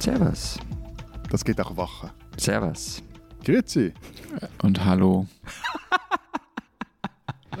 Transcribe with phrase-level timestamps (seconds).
[0.00, 0.58] Servus.
[1.30, 2.14] Das geht auch wacher.
[2.38, 3.02] Servus.
[3.44, 3.92] Grüezi.
[4.62, 5.26] Und hallo.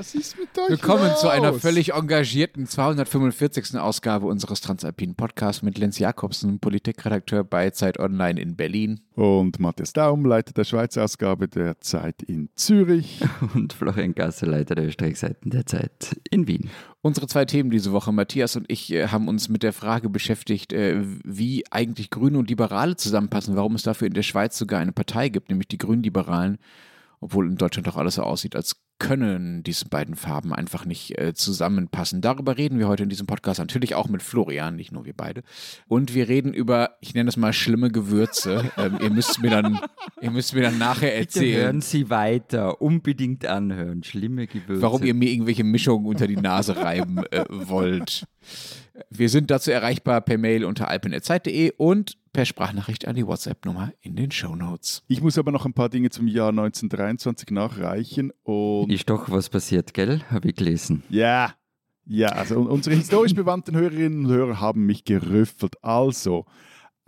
[0.00, 1.20] Was ist mit euch Willkommen los?
[1.20, 3.78] zu einer völlig engagierten 245.
[3.78, 9.00] Ausgabe unseres Transalpinen Podcasts mit Lenz Jakobsen, Politikredakteur bei Zeit Online in Berlin.
[9.14, 13.20] Und Matthias Daum, Leiter der Schweizer Ausgabe der Zeit in Zürich.
[13.54, 16.70] Und Florian Gasser, Leiter der Österreichseiten der Zeit in Wien.
[17.02, 20.72] Unsere zwei Themen diese Woche, Matthias und ich, äh, haben uns mit der Frage beschäftigt,
[20.72, 24.92] äh, wie eigentlich Grüne und Liberale zusammenpassen, warum es dafür in der Schweiz sogar eine
[24.92, 26.56] Partei gibt, nämlich die Grünliberalen,
[27.20, 31.34] obwohl in Deutschland doch alles so aussieht, als können diese beiden Farben einfach nicht äh,
[31.34, 32.20] zusammenpassen.
[32.20, 35.42] Darüber reden wir heute in diesem Podcast natürlich auch mit Florian, nicht nur wir beide.
[35.88, 38.70] Und wir reden über, ich nenne es mal schlimme Gewürze.
[38.76, 39.80] ähm, ihr müsst mir dann,
[40.20, 41.62] ihr müsst mir dann nachher Bitte erzählen.
[41.64, 44.04] hören Sie weiter, unbedingt anhören.
[44.04, 44.82] Schlimme Gewürze.
[44.82, 48.26] warum ihr mir irgendwelche Mischungen unter die Nase reiben äh, wollt.
[49.08, 54.16] Wir sind dazu erreichbar per Mail unter alpen.zeit.de und per Sprachnachricht an die WhatsApp-Nummer in
[54.16, 55.02] den Shownotes.
[55.08, 58.32] Ich muss aber noch ein paar Dinge zum Jahr 1923 nachreichen.
[58.42, 60.20] Und Ist doch was passiert, gell?
[60.30, 61.02] Habe ich gelesen.
[61.08, 61.54] ja,
[62.06, 65.76] ja, also unsere historisch bewandten Hörerinnen und Hörer haben mich gerüffelt.
[65.84, 66.44] Also,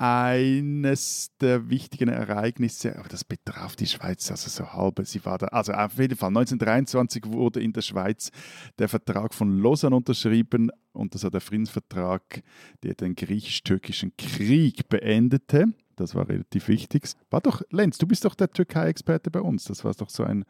[0.03, 5.47] eines der wichtigen Ereignisse, aber das betraf die Schweiz also so halb, sie war da,
[5.47, 8.33] also auf jeden Fall 1923 wurde in der Schweiz
[8.80, 12.42] der Vertrag von Lausanne unterschrieben und das war der Friedensvertrag,
[12.83, 15.67] der den griechisch-türkischen Krieg beendete.
[15.95, 17.05] Das war relativ wichtig.
[17.30, 19.64] War doch, Lenz, du bist doch der Türkei-Experte bei uns.
[19.64, 20.45] Das war doch so ein,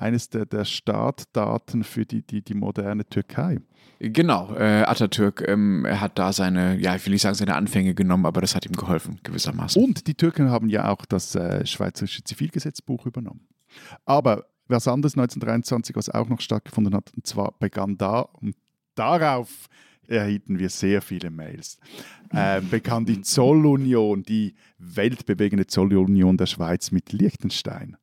[0.00, 3.58] eines der, der Startdaten für die, die, die moderne Türkei.
[3.98, 7.94] Genau, äh, Atatürk ähm, er hat da seine, ja, ich will nicht sagen seine Anfänge
[7.94, 9.82] genommen, aber das hat ihm geholfen, gewissermaßen.
[9.82, 13.46] Und die Türken haben ja auch das äh, schweizerische Zivilgesetzbuch übernommen.
[14.06, 18.56] Aber was anderes 1923, was auch noch stattgefunden hat, und zwar begann da, und
[18.94, 19.68] darauf
[20.06, 21.78] erhielten wir sehr viele Mails,
[22.30, 27.96] äh, begann die Zollunion, die weltbewegende Zollunion der Schweiz mit Liechtenstein.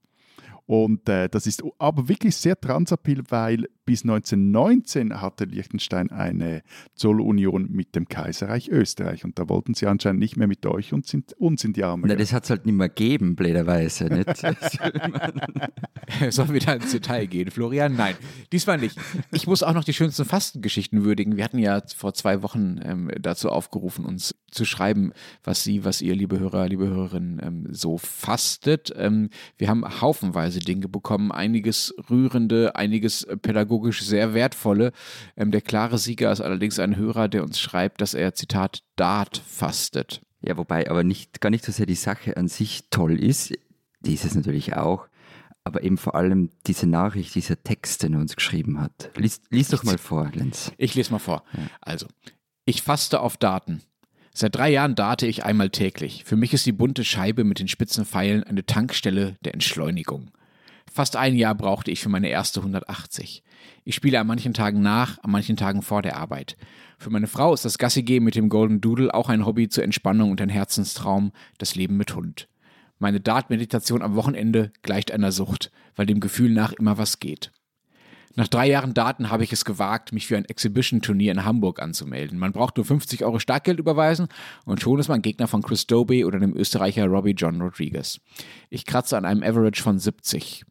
[0.68, 6.62] Und äh, das ist aber wirklich sehr transabil, weil bis 1919 hatte Liechtenstein eine
[6.94, 9.24] Zollunion mit dem Kaiserreich Österreich.
[9.24, 12.06] Und da wollten sie anscheinend nicht mehr mit euch und sind uns in die Arme
[12.06, 14.06] Na, das hat es halt nicht mehr gegeben, blöderweise.
[14.06, 14.28] Nicht?
[16.30, 17.96] Sollen wir da ins Detail gehen, Florian?
[17.96, 18.16] Nein,
[18.52, 19.00] diesmal nicht.
[19.32, 21.38] Ich muss auch noch die schönsten Fastengeschichten würdigen.
[21.38, 25.14] Wir hatten ja vor zwei Wochen ähm, dazu aufgerufen, uns zu schreiben,
[25.46, 28.92] was Sie, was ihr, liebe Hörer, liebe Hörerinnen, ähm, so fastet.
[28.98, 33.38] Ähm, wir haben haufenweise Dinge bekommen, einiges rührende, einiges äh,
[33.78, 34.92] pädagogisch sehr wertvolle.
[35.36, 39.38] Ähm, der klare Sieger ist allerdings ein Hörer, der uns schreibt, dass er, Zitat, Dart
[39.38, 40.22] fastet.
[40.42, 43.54] Ja, wobei aber nicht, gar nicht so sehr die Sache an sich toll ist,
[44.02, 45.08] die ist es natürlich auch,
[45.64, 49.12] aber eben vor allem diese Nachricht, dieser Text, den er uns geschrieben hat.
[49.16, 50.72] Lies, lies doch mal vor, Lenz.
[50.78, 51.44] Ich lese mal vor.
[51.82, 52.06] Also,
[52.66, 53.82] ich faste auf Daten.
[54.34, 56.24] Seit drei Jahren date ich einmal täglich.
[56.24, 60.30] Für mich ist die bunte Scheibe mit den spitzen Pfeilen eine Tankstelle der Entschleunigung.
[60.92, 63.44] Fast ein Jahr brauchte ich für meine erste 180.
[63.84, 66.58] Ich spiele an manchen Tagen nach, an manchen Tagen vor der Arbeit.
[66.98, 70.32] Für meine Frau ist das Gassigehen mit dem Golden Doodle auch ein Hobby zur Entspannung
[70.32, 72.48] und ein Herzenstraum, das Leben mit Hund.
[73.00, 77.52] Meine Dart-Meditation am Wochenende gleicht einer Sucht, weil dem Gefühl nach immer was geht.
[78.36, 82.38] Nach drei Jahren Daten habe ich es gewagt, mich für ein Exhibition-Turnier in Hamburg anzumelden.
[82.38, 84.28] Man braucht nur 50 Euro Startgeld überweisen
[84.66, 88.20] und schon ist man Gegner von Chris Dobie oder dem Österreicher Robbie John Rodriguez.
[88.70, 90.66] Ich kratze an einem Average von 70.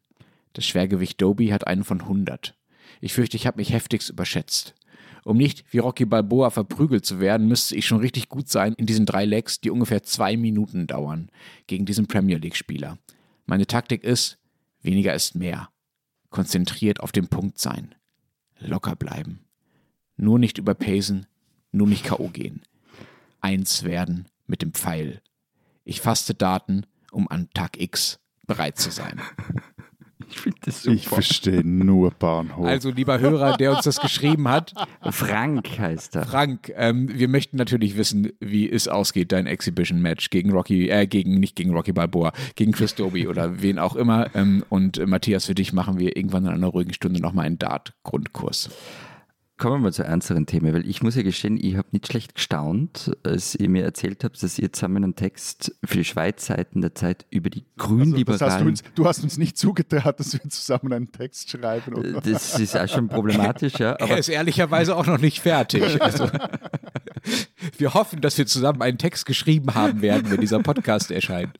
[0.57, 2.55] Das Schwergewicht Dobie hat einen von 100.
[2.99, 4.73] Ich fürchte, ich habe mich heftigst überschätzt.
[5.23, 8.87] Um nicht wie Rocky Balboa verprügelt zu werden, müsste ich schon richtig gut sein in
[8.87, 11.29] diesen drei Legs, die ungefähr zwei Minuten dauern,
[11.67, 12.97] gegen diesen Premier League-Spieler.
[13.45, 14.39] Meine Taktik ist,
[14.81, 15.69] weniger ist mehr
[16.31, 17.93] konzentriert auf den Punkt sein.
[18.59, 19.45] Locker bleiben.
[20.15, 21.27] Nur nicht überpacen,
[21.71, 22.29] nur nicht K.O.
[22.29, 22.63] gehen.
[23.39, 25.21] Eins werden mit dem Pfeil.
[25.83, 29.21] Ich faste Daten, um an Tag X bereit zu sein.
[30.29, 30.95] Ich finde das super.
[30.95, 32.65] Ich verstehe nur Bahnhof.
[32.65, 34.73] Also, lieber Hörer, der uns das geschrieben hat,
[35.09, 36.25] Frank heißt er.
[36.25, 41.39] Frank, ähm, wir möchten natürlich wissen, wie es ausgeht, dein Exhibition-Match gegen Rocky, äh, gegen,
[41.39, 44.35] nicht gegen Rocky Balboa, gegen Chris Dobie oder wen auch immer.
[44.35, 47.59] Ähm, und äh, Matthias, für dich machen wir irgendwann in einer ruhigen Stunde nochmal einen
[47.59, 48.69] Dart-Grundkurs.
[49.57, 52.35] Kommen wir mal zu ernsteren Themen, weil ich muss ja gestehen, ich habe nicht schlecht
[52.35, 56.93] gestaunt, als ihr mir erzählt habt, dass ihr zusammen einen Text für die Schweiz-Seiten der
[56.93, 58.67] Zeit über die also, das hast du, Grünliberalen...
[58.67, 61.95] uns, du hast uns nicht zugetraut, dass wir zusammen einen Text schreiben.
[61.95, 62.21] Oder?
[62.21, 63.91] das ist auch schon problematisch, ja.
[63.93, 65.97] er Aber ist ehrlicherweise auch noch nicht fertig.
[66.07, 66.29] Also,
[67.77, 71.57] wir hoffen, dass wir zusammen einen Text geschrieben haben werden, wenn dieser Podcast erscheint.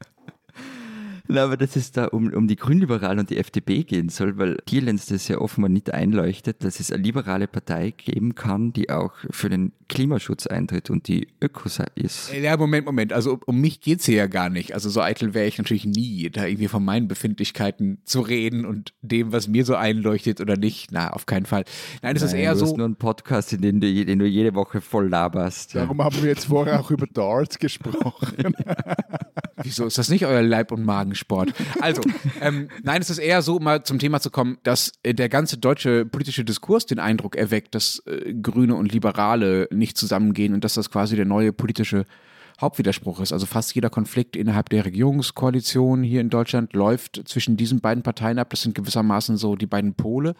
[1.29, 4.57] Na, aber dass es da um, um die Grünliberalen und die FDP gehen soll, weil
[4.65, 9.13] Tierlenz das ja offenbar nicht einleuchtet, dass es eine liberale Partei geben kann, die auch
[9.31, 12.31] für den Klimaschutz eintritt und die Ökos ist.
[12.33, 13.13] Ja, Moment, Moment.
[13.13, 14.73] Also um, mich geht's hier ja gar nicht.
[14.73, 18.93] Also so eitel wäre ich natürlich nie, da irgendwie von meinen Befindlichkeiten zu reden und
[19.01, 20.91] dem, was mir so einleuchtet oder nicht.
[20.91, 21.63] Na, auf keinen Fall.
[22.01, 22.65] Nein, es ist eher du so.
[22.65, 25.73] hast nur einen Podcast, in den du, den du jede Woche voll laberst.
[25.73, 25.81] Ja.
[25.81, 28.53] Darum haben wir jetzt vorher auch über Darts gesprochen.
[29.63, 31.53] Wieso ist das nicht euer Leib- und Magensport?
[31.81, 32.01] Also,
[32.41, 35.57] ähm, nein, es ist eher so, mal zum Thema zu kommen, dass äh, der ganze
[35.57, 40.74] deutsche politische Diskurs den Eindruck erweckt, dass äh, Grüne und Liberale nicht zusammengehen und dass
[40.74, 42.06] das quasi der neue politische
[42.59, 43.33] Hauptwiderspruch ist.
[43.33, 48.39] Also fast jeder Konflikt innerhalb der Regierungskoalition hier in Deutschland läuft zwischen diesen beiden Parteien
[48.39, 48.50] ab.
[48.50, 50.33] Das sind gewissermaßen so die beiden Pole.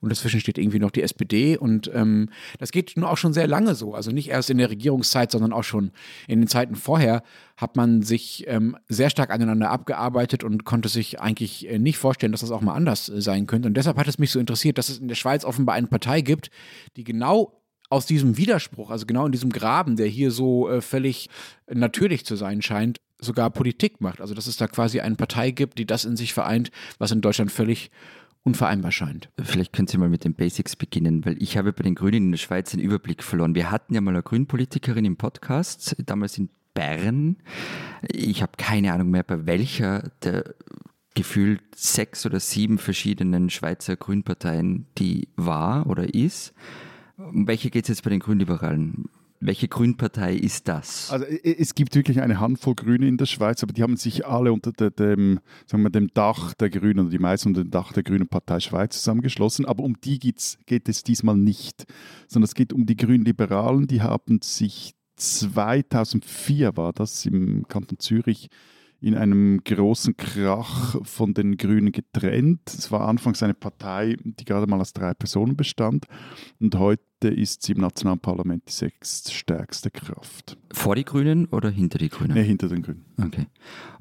[0.00, 1.56] Und dazwischen steht irgendwie noch die SPD.
[1.56, 3.94] Und ähm, das geht nun auch schon sehr lange so.
[3.94, 5.90] Also nicht erst in der Regierungszeit, sondern auch schon
[6.28, 7.22] in den Zeiten vorher
[7.56, 12.32] hat man sich ähm, sehr stark aneinander abgearbeitet und konnte sich eigentlich äh, nicht vorstellen,
[12.32, 13.68] dass das auch mal anders äh, sein könnte.
[13.68, 16.20] Und deshalb hat es mich so interessiert, dass es in der Schweiz offenbar eine Partei
[16.20, 16.50] gibt,
[16.96, 17.63] die genau
[17.94, 21.30] aus diesem Widerspruch, also genau in diesem Graben, der hier so äh, völlig
[21.72, 24.20] natürlich zu sein scheint, sogar Politik macht.
[24.20, 27.20] Also dass es da quasi eine Partei gibt, die das in sich vereint, was in
[27.20, 27.92] Deutschland völlig
[28.42, 29.28] unvereinbar scheint.
[29.40, 32.30] Vielleicht können Sie mal mit den Basics beginnen, weil ich habe bei den Grünen in
[32.32, 33.54] der Schweiz den Überblick verloren.
[33.54, 37.36] Wir hatten ja mal eine Grünpolitikerin im Podcast, damals in Bern.
[38.12, 40.56] Ich habe keine Ahnung mehr, bei welcher der
[41.14, 46.54] gefühlt sechs oder sieben verschiedenen Schweizer Grünparteien die war oder ist.
[47.16, 49.04] Um welche geht es jetzt bei den Grünliberalen?
[49.40, 51.10] Welche Grünpartei ist das?
[51.10, 54.52] Also es gibt wirklich eine Handvoll Grüne in der Schweiz, aber die haben sich alle
[54.52, 58.04] unter dem, sagen wir, dem Dach der Grünen oder die meisten unter dem Dach der
[58.04, 59.66] Grünen Partei Schweiz zusammengeschlossen.
[59.66, 61.84] Aber um die geht's, geht es diesmal nicht,
[62.26, 63.86] sondern es geht um die Grünliberalen.
[63.86, 68.48] Die haben sich 2004 war das im Kanton Zürich
[69.04, 72.62] in einem großen Krach von den Grünen getrennt.
[72.66, 76.06] Es war anfangs eine Partei, die gerade mal aus drei Personen bestand
[76.58, 80.56] und heute ist sie im nationalen Parlament die sechststärkste Kraft.
[80.72, 82.32] Vor die Grünen oder hinter die Grünen?
[82.32, 83.04] Nee, hinter den Grünen.
[83.20, 83.46] Okay.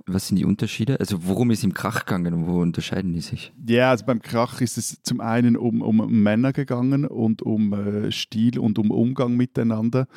[0.06, 0.98] Was sind die Unterschiede?
[1.02, 3.52] Also worum ist im Krach gegangen und wo unterscheiden die sich?
[3.68, 8.12] Ja, also beim Krach ist es zum einen um, um Männer gegangen und um äh,
[8.12, 10.08] Stil und um Umgang miteinander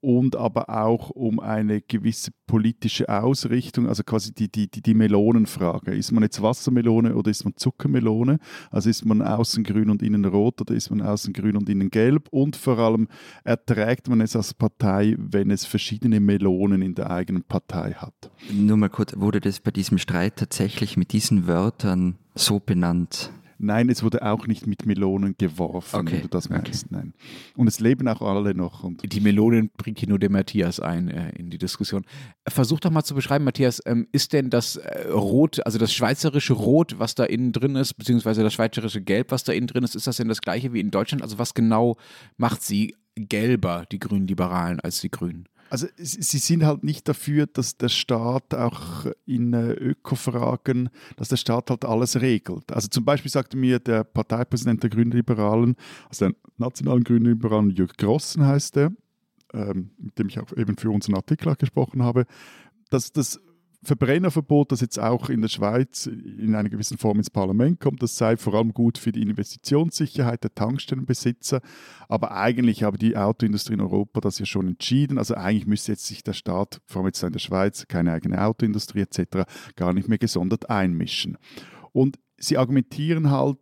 [0.00, 5.94] und aber auch um eine gewisse politische Ausrichtung, also quasi die, die, die, die Melonenfrage.
[5.94, 8.38] Ist man jetzt Wassermelone oder ist man Zuckermelone?
[8.70, 11.90] Also ist man außen grün und innen rot oder ist man außen grün und innen
[11.90, 12.28] gelb?
[12.30, 13.08] Und vor allem
[13.44, 18.30] erträgt man es als Partei, wenn es verschiedene Melonen in der eigenen Partei hat.
[18.52, 23.30] Nur mal kurz, wurde das bei diesem Streit tatsächlich mit diesen Wörtern so benannt?
[23.62, 26.12] Nein, es wurde auch nicht mit Melonen geworfen, okay.
[26.14, 26.86] wenn du das meinst.
[26.86, 26.94] Okay.
[26.94, 27.12] Nein.
[27.56, 28.84] Und es leben auch alle noch.
[28.84, 32.06] Und die Melonen bringt hier nur der Matthias ein äh, in die Diskussion.
[32.48, 36.54] Versuch doch mal zu beschreiben, Matthias, ähm, ist denn das äh, Rot, also das schweizerische
[36.54, 39.94] Rot, was da innen drin ist, beziehungsweise das schweizerische Gelb, was da innen drin ist,
[39.94, 41.22] ist das denn das gleiche wie in Deutschland?
[41.22, 41.98] Also was genau
[42.38, 45.50] macht sie gelber, die Grünen Liberalen, als die Grünen?
[45.70, 51.36] Also sie sind halt nicht dafür, dass der Staat auch in äh, Ökofragen, dass der
[51.36, 52.72] Staat halt alles regelt.
[52.72, 55.76] Also zum Beispiel sagte mir der Parteipräsident der Grünen Liberalen,
[56.08, 58.92] also der nationalen Grünen Liberalen, Jörg Grossen heißt er,
[59.54, 62.26] ähm, mit dem ich auch eben für unseren Artikel gesprochen habe,
[62.90, 63.40] dass das
[63.82, 68.16] Verbrennerverbot, das jetzt auch in der Schweiz in einer gewissen Form ins Parlament kommt, das
[68.16, 71.62] sei vor allem gut für die Investitionssicherheit der Tankstellenbesitzer.
[72.06, 75.16] Aber eigentlich habe die Autoindustrie in Europa das ja schon entschieden.
[75.16, 78.44] Also eigentlich müsste jetzt sich der Staat, vor allem jetzt in der Schweiz, keine eigene
[78.44, 81.38] Autoindustrie etc., gar nicht mehr gesondert einmischen.
[81.92, 83.58] Und sie argumentieren halt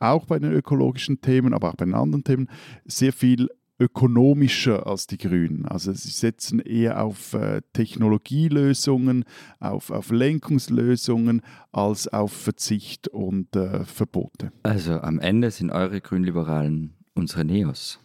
[0.00, 2.50] auch bei den ökologischen Themen, aber auch bei den anderen Themen
[2.84, 3.48] sehr viel
[3.84, 5.66] ökonomischer als die Grünen.
[5.66, 9.24] Also sie setzen eher auf äh, Technologielösungen,
[9.60, 14.52] auf, auf Lenkungslösungen als auf Verzicht und äh, Verbote.
[14.62, 18.00] Also am Ende sind eure Grünliberalen unsere Neos,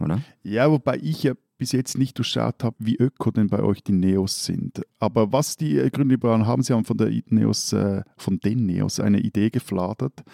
[0.00, 0.20] oder?
[0.42, 3.92] Ja, wobei ich ja bis jetzt nicht durchschaut habe, wie öko denn bei euch die
[3.92, 4.82] Neos sind.
[4.98, 8.98] Aber was die äh, Grünliberalen haben, sie haben von, der Neos, äh, von den Neos
[8.98, 10.24] eine Idee gefladert,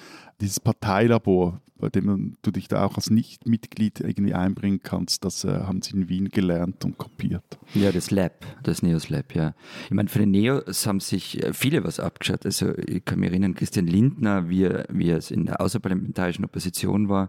[0.41, 5.51] dieses Parteilabor, bei dem du dich da auch als Nichtmitglied irgendwie einbringen kannst, das äh,
[5.51, 7.59] haben sie in Wien gelernt und kopiert.
[7.75, 9.55] Ja, das Lab, das Neos Lab, ja.
[9.85, 12.47] Ich meine, für den Neos haben sich äh, viele was abgeschaut.
[12.47, 17.29] Also ich kann mich erinnern, Christian Lindner, wie wie er in der außerparlamentarischen Opposition war,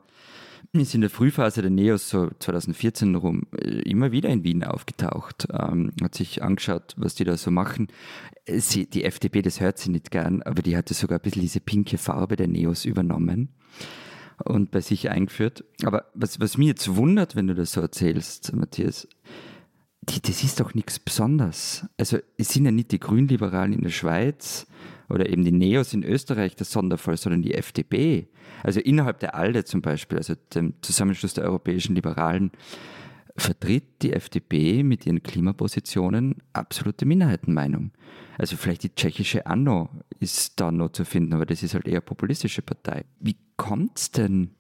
[0.74, 5.48] ist in der Frühphase der Neos, so 2014 rum, äh, immer wieder in Wien aufgetaucht,
[5.52, 7.88] ähm, hat sich angeschaut, was die da so machen.
[8.48, 11.60] Sie, die FDP, das hört sie nicht gern, aber die hatte sogar ein bisschen diese
[11.60, 13.50] pinke Farbe der Neos übernommen
[14.44, 15.64] und bei sich eingeführt.
[15.84, 19.08] Aber was, was mir jetzt wundert, wenn du das so erzählst, Matthias,
[20.02, 21.86] die, das ist doch nichts Besonderes.
[21.98, 24.66] Also es sind ja nicht die Grünliberalen in der Schweiz
[25.10, 28.28] oder eben die Neos in Österreich der Sonderfall, sondern die FDP.
[28.64, 32.52] Also innerhalb der ALDE zum Beispiel, also dem Zusammenschluss der europäischen Liberalen,
[33.36, 37.92] vertritt die FDP mit ihren Klimapositionen absolute Minderheitenmeinung.
[38.38, 39.90] Also vielleicht die tschechische Anno
[40.20, 43.06] ist da noch zu finden, aber das ist halt eher populistische Partei.
[43.20, 44.52] Wie kommt es denn,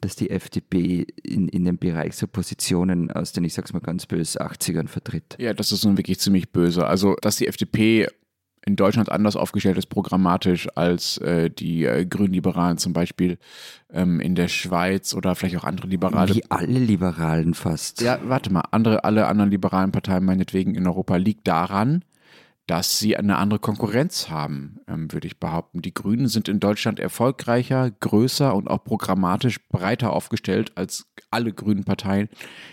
[0.00, 4.06] dass die FDP in, in dem Bereich so Positionen aus den, ich sag's mal ganz
[4.06, 5.36] böse, 80ern vertritt?
[5.38, 6.86] Ja, das ist nun wirklich ziemlich böse.
[6.86, 8.08] Also, dass die FDP
[8.66, 13.38] in Deutschland anders aufgestellt ist programmatisch als äh, die äh, Grünliberalen zum Beispiel
[13.92, 16.34] ähm, in der Schweiz oder vielleicht auch andere Liberale.
[16.34, 18.00] Wie alle Liberalen fast.
[18.00, 22.04] Ja, warte mal, andere, alle anderen liberalen Parteien meinetwegen in Europa liegt daran,
[22.66, 25.82] dass sie eine andere Konkurrenz haben, ähm, würde ich behaupten.
[25.82, 31.84] Die Grünen sind in Deutschland erfolgreicher, größer und auch programmatisch breiter aufgestellt als alle grünen
[31.84, 32.28] Parteien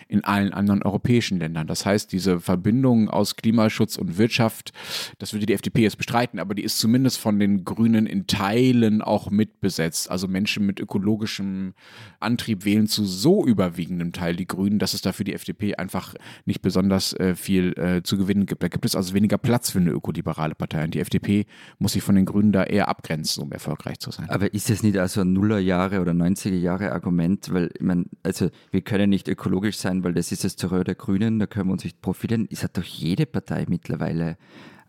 [0.08, 1.68] in allen anderen europäischen Ländern.
[1.68, 4.72] Das heißt, diese Verbindung aus Klimaschutz und Wirtschaft,
[5.20, 9.02] das würde die FDP jetzt bestreiten, aber die ist zumindest von den Grünen in Teilen
[9.02, 10.10] auch mitbesetzt.
[10.10, 11.74] Also Menschen mit ökologischem
[12.20, 16.16] Antrieb wählen zu so überwiegendem Teil die Grünen, dass es da für die FDP einfach
[16.46, 18.64] nicht besonders äh, viel äh, zu gewinnen gibt.
[18.64, 20.84] Da gibt es also weniger Platz für eine ökoliberale Partei.
[20.84, 21.46] Und die FDP
[21.80, 24.30] muss sich von den Grünen da eher abgrenzen, um erfolgreich zu sein.
[24.30, 27.54] Aber ist das nicht also ein Nullerjahre oder 90er Jahre Argument?
[27.54, 30.96] Weil, ich meine, also wir können nicht ökologisch sein, weil das ist das Terror der
[30.96, 32.48] Grünen, da können wir uns nicht profilieren.
[32.52, 34.38] Es hat doch jede Partei mittlerweile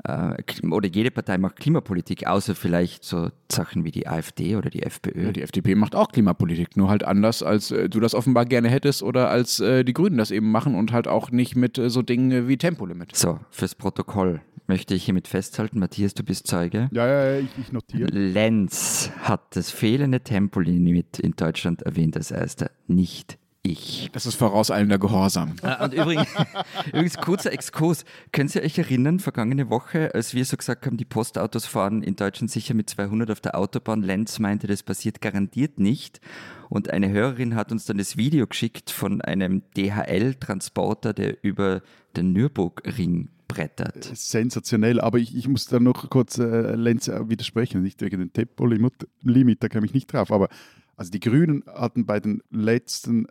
[0.07, 5.27] oder jede Partei macht Klimapolitik, außer vielleicht so Sachen wie die AfD oder die FPÖ.
[5.27, 8.69] Ja, die FDP macht auch Klimapolitik, nur halt anders, als äh, du das offenbar gerne
[8.69, 11.89] hättest oder als äh, die Grünen das eben machen und halt auch nicht mit äh,
[11.89, 13.17] so Dingen wie Tempolimit.
[13.17, 16.89] So, fürs Protokoll möchte ich hiermit festhalten, Matthias, du bist Zeuge.
[16.93, 18.09] Ja, ja, ja ich, ich notiere.
[18.11, 24.11] Lenz hat das fehlende Tempolimit in Deutschland erwähnt als erster, nicht ich.
[24.13, 25.55] Das ist vorauseilender Gehorsam.
[25.63, 26.29] Ah, und übrigens,
[26.89, 28.05] übrigens, kurzer Exkurs.
[28.31, 32.15] Können Sie euch erinnern, vergangene Woche, als wir so gesagt haben, die Postautos fahren in
[32.17, 36.21] Deutschland sicher mit 200 auf der Autobahn, Lenz meinte, das passiert garantiert nicht.
[36.69, 41.83] Und eine Hörerin hat uns dann das Video geschickt von einem DHL-Transporter, der über
[42.17, 44.05] den Nürburgring brettert.
[44.15, 49.63] Sensationell, aber ich, ich muss da noch kurz äh, Lenz widersprechen, nicht wegen dem Tempolimit,
[49.63, 50.49] da komme ich nicht drauf, aber
[50.97, 53.27] also die Grünen hatten bei den letzten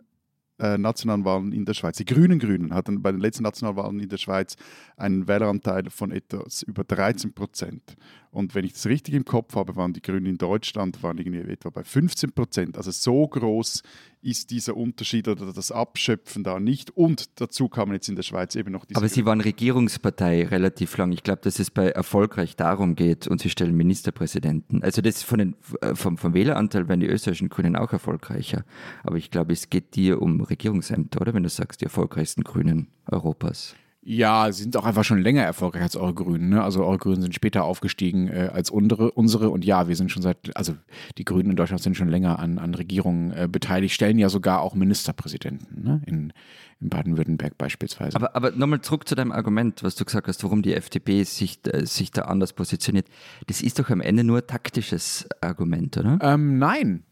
[0.58, 1.96] äh, nationalen Wahlen in der Schweiz.
[1.96, 4.56] Die Grünen Grünen hatten bei den letzten Nationalwahlen in der Schweiz
[4.96, 7.96] einen Wähleranteil von etwas über 13 Prozent.
[8.34, 11.38] Und wenn ich das richtig im Kopf habe, waren die Grünen in Deutschland waren irgendwie
[11.38, 12.76] etwa bei 15 Prozent.
[12.76, 13.82] Also so groß
[14.22, 16.90] ist dieser Unterschied oder das Abschöpfen da nicht.
[16.90, 18.98] Und dazu kamen jetzt in der Schweiz eben noch diese.
[18.98, 21.12] Aber Sie waren Regierungspartei relativ lang.
[21.12, 24.82] Ich glaube, dass es bei erfolgreich darum geht und Sie stellen Ministerpräsidenten.
[24.82, 28.64] Also das von den, äh, vom, vom Wähleranteil werden die österreichischen Grünen auch erfolgreicher.
[29.04, 31.34] Aber ich glaube, es geht dir um Regierungsämter, oder?
[31.34, 33.76] Wenn du sagst, die erfolgreichsten Grünen Europas.
[34.06, 36.50] Ja, sie sind auch einfach schon länger erfolgreich als eure Grünen.
[36.50, 36.62] Ne?
[36.62, 39.48] Also eure Grünen sind später aufgestiegen äh, als unsere, unsere.
[39.48, 40.74] Und ja, wir sind schon seit, also
[41.16, 44.60] die Grünen in Deutschland sind schon länger an, an Regierungen äh, beteiligt, stellen ja sogar
[44.60, 46.02] auch Ministerpräsidenten ne?
[46.04, 46.34] in,
[46.80, 48.16] in Baden-Württemberg beispielsweise.
[48.16, 51.60] Aber, aber nochmal zurück zu deinem Argument, was du gesagt hast, warum die FDP sich,
[51.66, 53.06] äh, sich da anders positioniert.
[53.46, 56.18] Das ist doch am Ende nur taktisches Argument, oder?
[56.20, 57.04] Ähm, nein.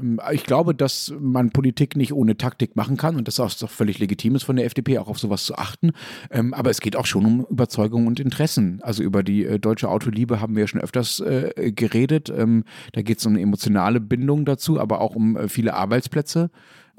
[0.00, 3.98] Ähm, ich glaube, dass man Politik nicht ohne Taktik machen kann und das auch völlig
[3.98, 5.92] legitim ist von der FDP, auch auf sowas zu achten.
[6.30, 8.80] Ähm, aber es geht auch schon um Überzeugung und Interessen.
[8.82, 12.32] Also über die äh, deutsche Autoliebe haben wir ja schon öfters äh, geredet.
[12.34, 16.50] Ähm, da geht es um eine emotionale Bindung dazu, aber auch um äh, viele Arbeitsplätze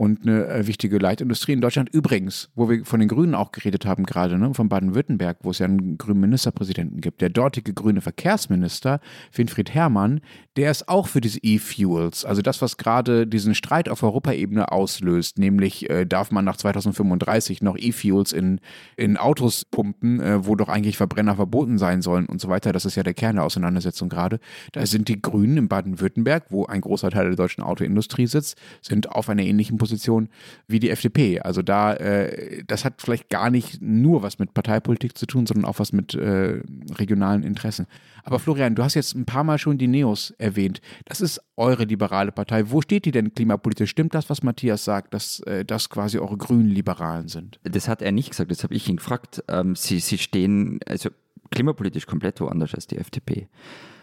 [0.01, 1.87] und eine äh, wichtige Leitindustrie in Deutschland.
[1.93, 5.59] Übrigens, wo wir von den Grünen auch geredet haben gerade, ne, von Baden-Württemberg, wo es
[5.59, 7.21] ja einen grünen Ministerpräsidenten gibt.
[7.21, 8.99] Der dortige grüne Verkehrsminister,
[9.31, 10.21] Winfried Herrmann,
[10.57, 15.37] der ist auch für diese E-Fuels, also das, was gerade diesen Streit auf Europaebene auslöst,
[15.37, 18.59] nämlich äh, darf man nach 2035 noch E-Fuels in,
[18.97, 22.71] in Autos pumpen, äh, wo doch eigentlich Verbrenner verboten sein sollen und so weiter.
[22.71, 24.39] Das ist ja der Kern der Auseinandersetzung gerade.
[24.71, 29.11] Da sind die Grünen in Baden-Württemberg, wo ein großer Teil der deutschen Autoindustrie sitzt, sind
[29.11, 30.29] auf einer ähnlichen Position Position
[30.67, 31.41] wie die FDP.
[31.41, 35.65] Also da, äh, das hat vielleicht gar nicht nur was mit Parteipolitik zu tun, sondern
[35.65, 36.61] auch was mit äh,
[36.95, 37.87] regionalen Interessen.
[38.23, 40.81] Aber Florian, du hast jetzt ein paar Mal schon die Neos erwähnt.
[41.05, 42.71] Das ist eure liberale Partei.
[42.71, 43.89] Wo steht die denn klimapolitisch?
[43.89, 47.59] Stimmt das, was Matthias sagt, dass äh, das quasi eure grünen Liberalen sind?
[47.63, 49.43] Das hat er nicht gesagt, das habe ich ihn gefragt.
[49.49, 51.09] Ähm, sie, sie stehen also
[51.51, 53.49] klimapolitisch komplett woanders als die FDP.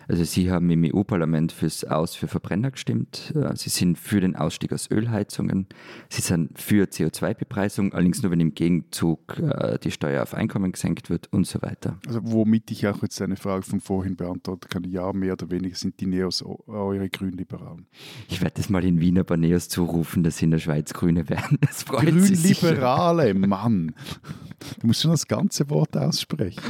[0.08, 3.34] Also Sie haben im EU-Parlament fürs Aus für Verbrenner gestimmt.
[3.36, 5.66] Äh, Sie sind für den Ausstieg aus Ölheizungen.
[6.08, 11.10] Sie sind für CO2-Bepreisung, allerdings nur wenn im Gegenzug äh, die Steuer auf Einkommen gesenkt
[11.10, 11.98] wird und so weiter.
[12.06, 14.84] Also womit ich auch jetzt eine Frage von vorhin beantworten kann.
[14.84, 17.86] Ja, mehr oder weniger sind die Neos eure Grünliberalen.
[18.28, 21.28] Ich werde das mal in Wien aber Neos zurufen, dass sie in der Schweiz Grüne
[21.28, 21.58] werden.
[21.68, 23.94] Das freut Grünliberale, Mann!
[24.80, 26.62] Du musst schon das ganze Wort aussprechen.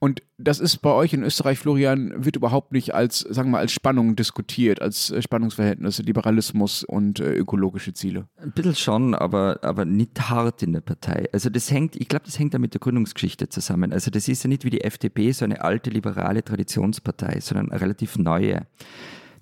[0.00, 3.72] Und das ist bei euch in Österreich, Florian, wird überhaupt nicht als, sagen wir als
[3.72, 8.28] Spannung diskutiert, als äh, Spannungsverhältnisse, Liberalismus und äh, ökologische Ziele.
[8.36, 11.28] Ein bisschen schon, aber, aber nicht hart in der Partei.
[11.32, 13.92] Also das hängt, ich glaube, das hängt da mit der Gründungsgeschichte zusammen.
[13.92, 17.80] Also das ist ja nicht wie die FDP so eine alte liberale Traditionspartei, sondern eine
[17.80, 18.66] relativ neue.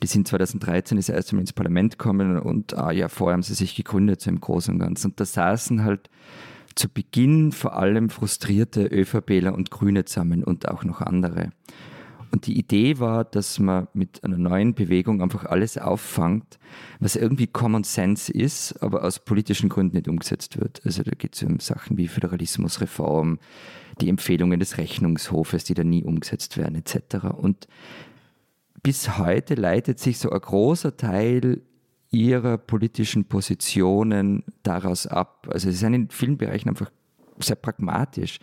[0.02, 3.54] Die sind 2013 das erste Mal ins Parlament gekommen und ein Jahr vorher haben sie
[3.54, 5.12] sich gegründet, so im Großen und Ganzen.
[5.12, 6.10] Und da saßen halt
[6.74, 11.50] zu Beginn vor allem frustrierte ÖVPler und Grüne zusammen und auch noch andere.
[12.34, 16.58] Und die Idee war, dass man mit einer neuen Bewegung einfach alles auffangt,
[16.98, 20.84] was irgendwie Common Sense ist, aber aus politischen Gründen nicht umgesetzt wird.
[20.84, 23.38] Also da geht es um Sachen wie Föderalismusreform,
[24.00, 27.26] die Empfehlungen des Rechnungshofes, die da nie umgesetzt werden, etc.
[27.36, 27.68] Und
[28.82, 31.62] bis heute leitet sich so ein großer Teil
[32.10, 35.46] ihrer politischen Positionen daraus ab.
[35.52, 36.90] Also sie sind in vielen Bereichen einfach
[37.38, 38.40] sehr pragmatisch.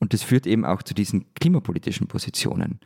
[0.00, 2.80] Und das führt eben auch zu diesen klimapolitischen Positionen.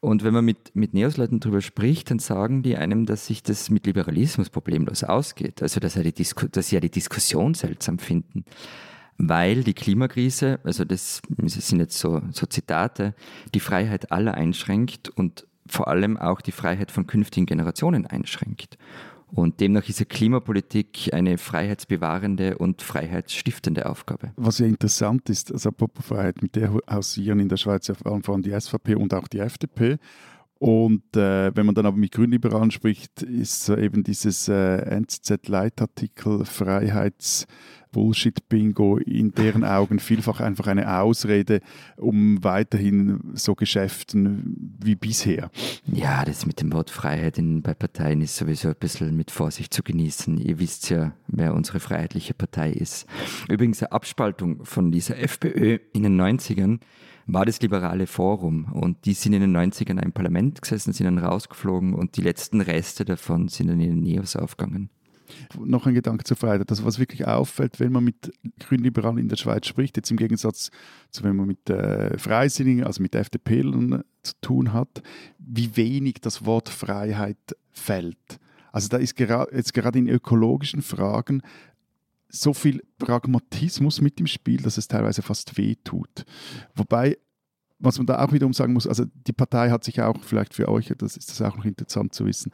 [0.00, 3.70] Und wenn man mit, mit Neos-Leuten darüber spricht, dann sagen die einem, dass sich das
[3.70, 5.62] mit Liberalismus problemlos ausgeht.
[5.62, 6.12] Also, dass, die
[6.52, 8.44] dass sie ja die Diskussion seltsam finden.
[9.16, 13.14] Weil die Klimakrise, also das sind jetzt so, so Zitate,
[13.54, 18.76] die Freiheit aller einschränkt und vor allem auch die Freiheit von künftigen Generationen einschränkt.
[19.34, 24.32] Und demnach ist ja Klimapolitik eine freiheitsbewahrende und freiheitsstiftende Aufgabe.
[24.36, 28.12] Was ja interessant ist, also apropos Freiheit, mit der hausieren in der Schweiz ja vor
[28.28, 29.98] allem die SVP und auch die FDP.
[30.64, 36.46] Und äh, wenn man dann aber mit Grünliberalen spricht, ist äh, eben dieses äh, NZZ-Leitartikel
[36.46, 37.46] Freiheits-
[37.92, 41.60] Bullshit-Bingo in deren Augen vielfach einfach eine Ausrede,
[41.96, 45.50] um weiterhin so Geschäften wie bisher.
[45.86, 49.72] Ja, das mit dem Wort Freiheit in, bei Parteien ist sowieso ein bisschen mit Vorsicht
[49.72, 50.38] zu genießen.
[50.38, 53.06] Ihr wisst ja, wer unsere freiheitliche Partei ist.
[53.48, 56.80] Übrigens, eine Abspaltung von dieser FPÖ in den 90ern
[57.26, 61.18] war das liberale Forum und die sind in den 90ern im Parlament gesessen, sind dann
[61.18, 64.90] rausgeflogen und die letzten Reste davon sind dann in den Neos aufgegangen.
[65.58, 66.70] Noch ein Gedanke zur Freiheit.
[66.70, 70.70] Das, was wirklich auffällt, wenn man mit Grünliberalen in der Schweiz spricht, jetzt im Gegensatz
[71.10, 73.62] zu wenn man mit äh, Freisinnigen, also mit FDP
[74.22, 75.02] zu tun hat,
[75.38, 78.38] wie wenig das Wort Freiheit fällt.
[78.70, 81.42] Also da ist gera jetzt gerade in ökologischen Fragen
[82.34, 86.24] so viel Pragmatismus mit im Spiel, dass es teilweise fast weh tut.
[86.74, 87.16] Wobei
[87.78, 90.68] was man da auch wiederum sagen muss, also die Partei hat sich auch, vielleicht für
[90.68, 92.52] euch, das ist das auch noch interessant zu wissen,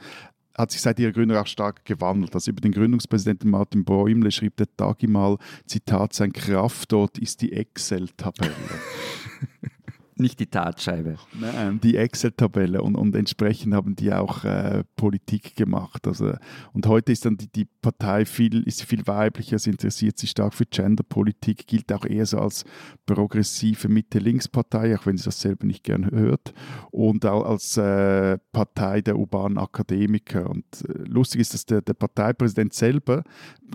[0.57, 2.35] hat sich seit ihrer Gründung auch stark gewandelt.
[2.35, 7.53] Also über den Gründungspräsidenten Martin Bäumle schrieb der Tagi mal, Zitat, sein Kraftort ist die
[7.53, 8.53] Excel-Tabelle.
[10.21, 11.17] nicht die Tatscheibe.
[11.39, 16.07] Nein, die Excel-Tabelle und, und entsprechend haben die auch äh, Politik gemacht.
[16.07, 16.35] Also,
[16.73, 20.55] und heute ist dann die, die Partei viel, ist viel weiblicher, sie interessiert sich stark
[20.55, 22.65] für Genderpolitik, gilt auch eher so als
[23.07, 26.53] progressive Mitte-Links-Partei, auch wenn sie das selber nicht gern hört,
[26.91, 30.49] und auch als äh, Partei der urbanen Akademiker.
[30.49, 33.25] Und äh, lustig ist, dass der, der Parteipräsident selber,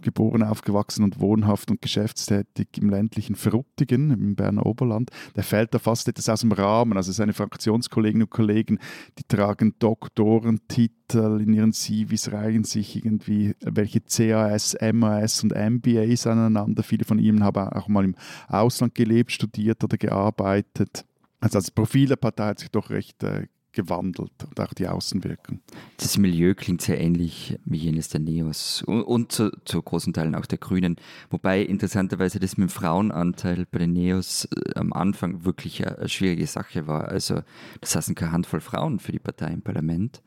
[0.02, 5.80] geboren, aufgewachsen und wohnhaft und geschäftstätig im ländlichen Fruttigen, im Berner Oberland, der fällt da
[5.80, 6.98] fast etwas aus dem Rahmen.
[6.98, 8.80] Also seine Fraktionskolleginnen und Kollegen,
[9.18, 16.84] die tragen Doktorentitel in ihren CVs, reihen sich irgendwie welche CAS, MAS und MBAs aneinander.
[16.84, 18.16] Viele von ihnen haben auch mal im
[18.48, 21.06] Ausland gelebt, studiert oder gearbeitet.
[21.40, 25.60] Also das Profil der Partei hat sich doch recht äh, gewandelt und auch die Außenwirkung.
[25.98, 30.34] Das Milieu klingt sehr ähnlich wie jenes der Neos und, und zu, zu, großen Teilen
[30.34, 30.96] auch der Grünen.
[31.30, 36.48] Wobei interessanterweise das mit dem Frauenanteil bei den Neos äh, am Anfang wirklich eine, schwierige
[36.48, 37.10] Sache war.
[37.10, 37.42] Also
[37.82, 40.24] das saßen keine Handvoll Frauen für die Partei im Parlament.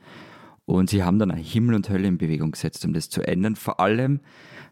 [0.67, 3.57] Und sie haben dann Himmel und Hölle in Bewegung gesetzt, um das zu ändern.
[3.57, 4.21] Vor allem,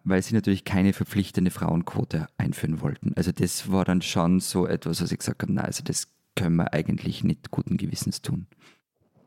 [0.05, 3.15] weil sie natürlich keine verpflichtende Frauenquote einführen wollten.
[3.17, 6.57] Also das war dann schon so etwas, was ich gesagt habe, na, also das können
[6.57, 8.47] wir eigentlich nicht guten Gewissens tun.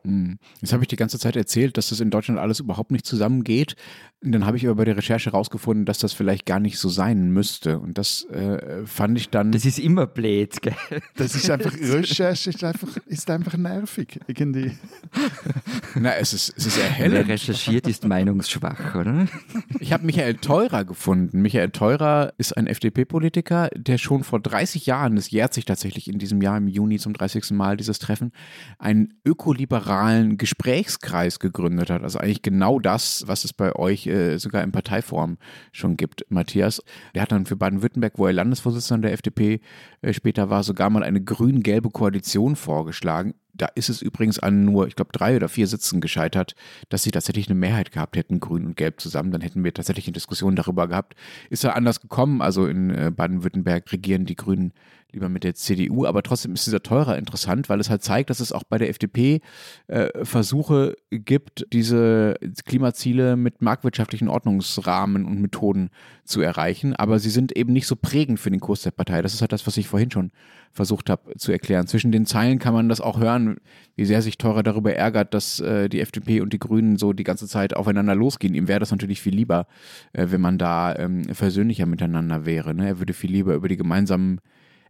[0.03, 0.39] Hm.
[0.62, 3.75] Jetzt habe ich die ganze Zeit erzählt, dass das in Deutschland alles überhaupt nicht zusammengeht.
[4.21, 6.89] Und dann habe ich aber bei der Recherche herausgefunden, dass das vielleicht gar nicht so
[6.89, 7.79] sein müsste.
[7.79, 9.53] Und das äh, fand ich dann.
[9.53, 10.75] Das ist immer blöd, gell?
[11.15, 14.77] Das ist einfach, Recherche ist einfach, ist einfach nervig, irgendwie.
[15.95, 17.27] Na, es ist, es ist erhellend.
[17.27, 19.27] Wer recherchiert, ist meinungsschwach, oder?
[19.79, 21.41] Ich habe Michael Theurer gefunden.
[21.41, 26.19] Michael Theurer ist ein FDP-Politiker, der schon vor 30 Jahren, das jährt sich tatsächlich in
[26.19, 27.51] diesem Jahr im Juni zum 30.
[27.51, 28.33] Mal dieses Treffen,
[28.79, 29.13] einen
[29.99, 32.03] ökoliberalen Gesprächskreis gegründet hat.
[32.03, 35.38] Also eigentlich genau das, was es bei euch äh, sogar in Parteiform
[35.71, 36.81] schon gibt, Matthias.
[37.13, 39.59] Der hat dann für Baden-Württemberg, wo er Landesvorsitzender der FDP
[40.01, 44.88] äh, später war, sogar mal eine grün-gelbe Koalition vorgeschlagen Da ist es übrigens an nur,
[44.88, 46.55] ich glaube, drei oder vier Sitzen gescheitert,
[46.88, 49.31] dass sie tatsächlich eine Mehrheit gehabt hätten, Grün und Gelb zusammen.
[49.31, 51.15] Dann hätten wir tatsächlich eine Diskussion darüber gehabt.
[51.49, 52.41] Ist ja anders gekommen.
[52.41, 54.71] Also in äh, Baden-Württemberg regieren die Grünen
[55.11, 58.39] lieber mit der CDU, aber trotzdem ist dieser Teurer interessant, weil es halt zeigt, dass
[58.39, 59.41] es auch bei der FDP
[59.87, 65.89] äh, Versuche gibt, diese Klimaziele mit marktwirtschaftlichen Ordnungsrahmen und Methoden
[66.25, 69.21] zu erreichen, aber sie sind eben nicht so prägend für den Kurs der Partei.
[69.21, 70.31] Das ist halt das, was ich vorhin schon
[70.71, 71.87] versucht habe zu erklären.
[71.87, 73.57] Zwischen den Zeilen kann man das auch hören,
[73.95, 77.23] wie sehr sich Teurer darüber ärgert, dass äh, die FDP und die Grünen so die
[77.23, 78.53] ganze Zeit aufeinander losgehen.
[78.53, 79.65] Ihm wäre das natürlich viel lieber,
[80.13, 82.75] äh, wenn man da ähm, versöhnlicher miteinander wäre.
[82.75, 82.87] Ne?
[82.87, 84.39] Er würde viel lieber über die gemeinsamen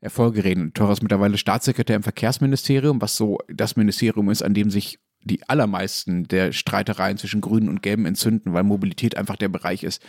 [0.02, 0.74] Erfolge reden.
[0.74, 5.48] Teurer ist mittlerweile Staatssekretär im Verkehrsministerium, was so das Ministerium ist, an dem sich die
[5.50, 10.02] allermeisten der Streitereien zwischen Grünen und Gelben entzünden, weil Mobilität einfach der Bereich ist,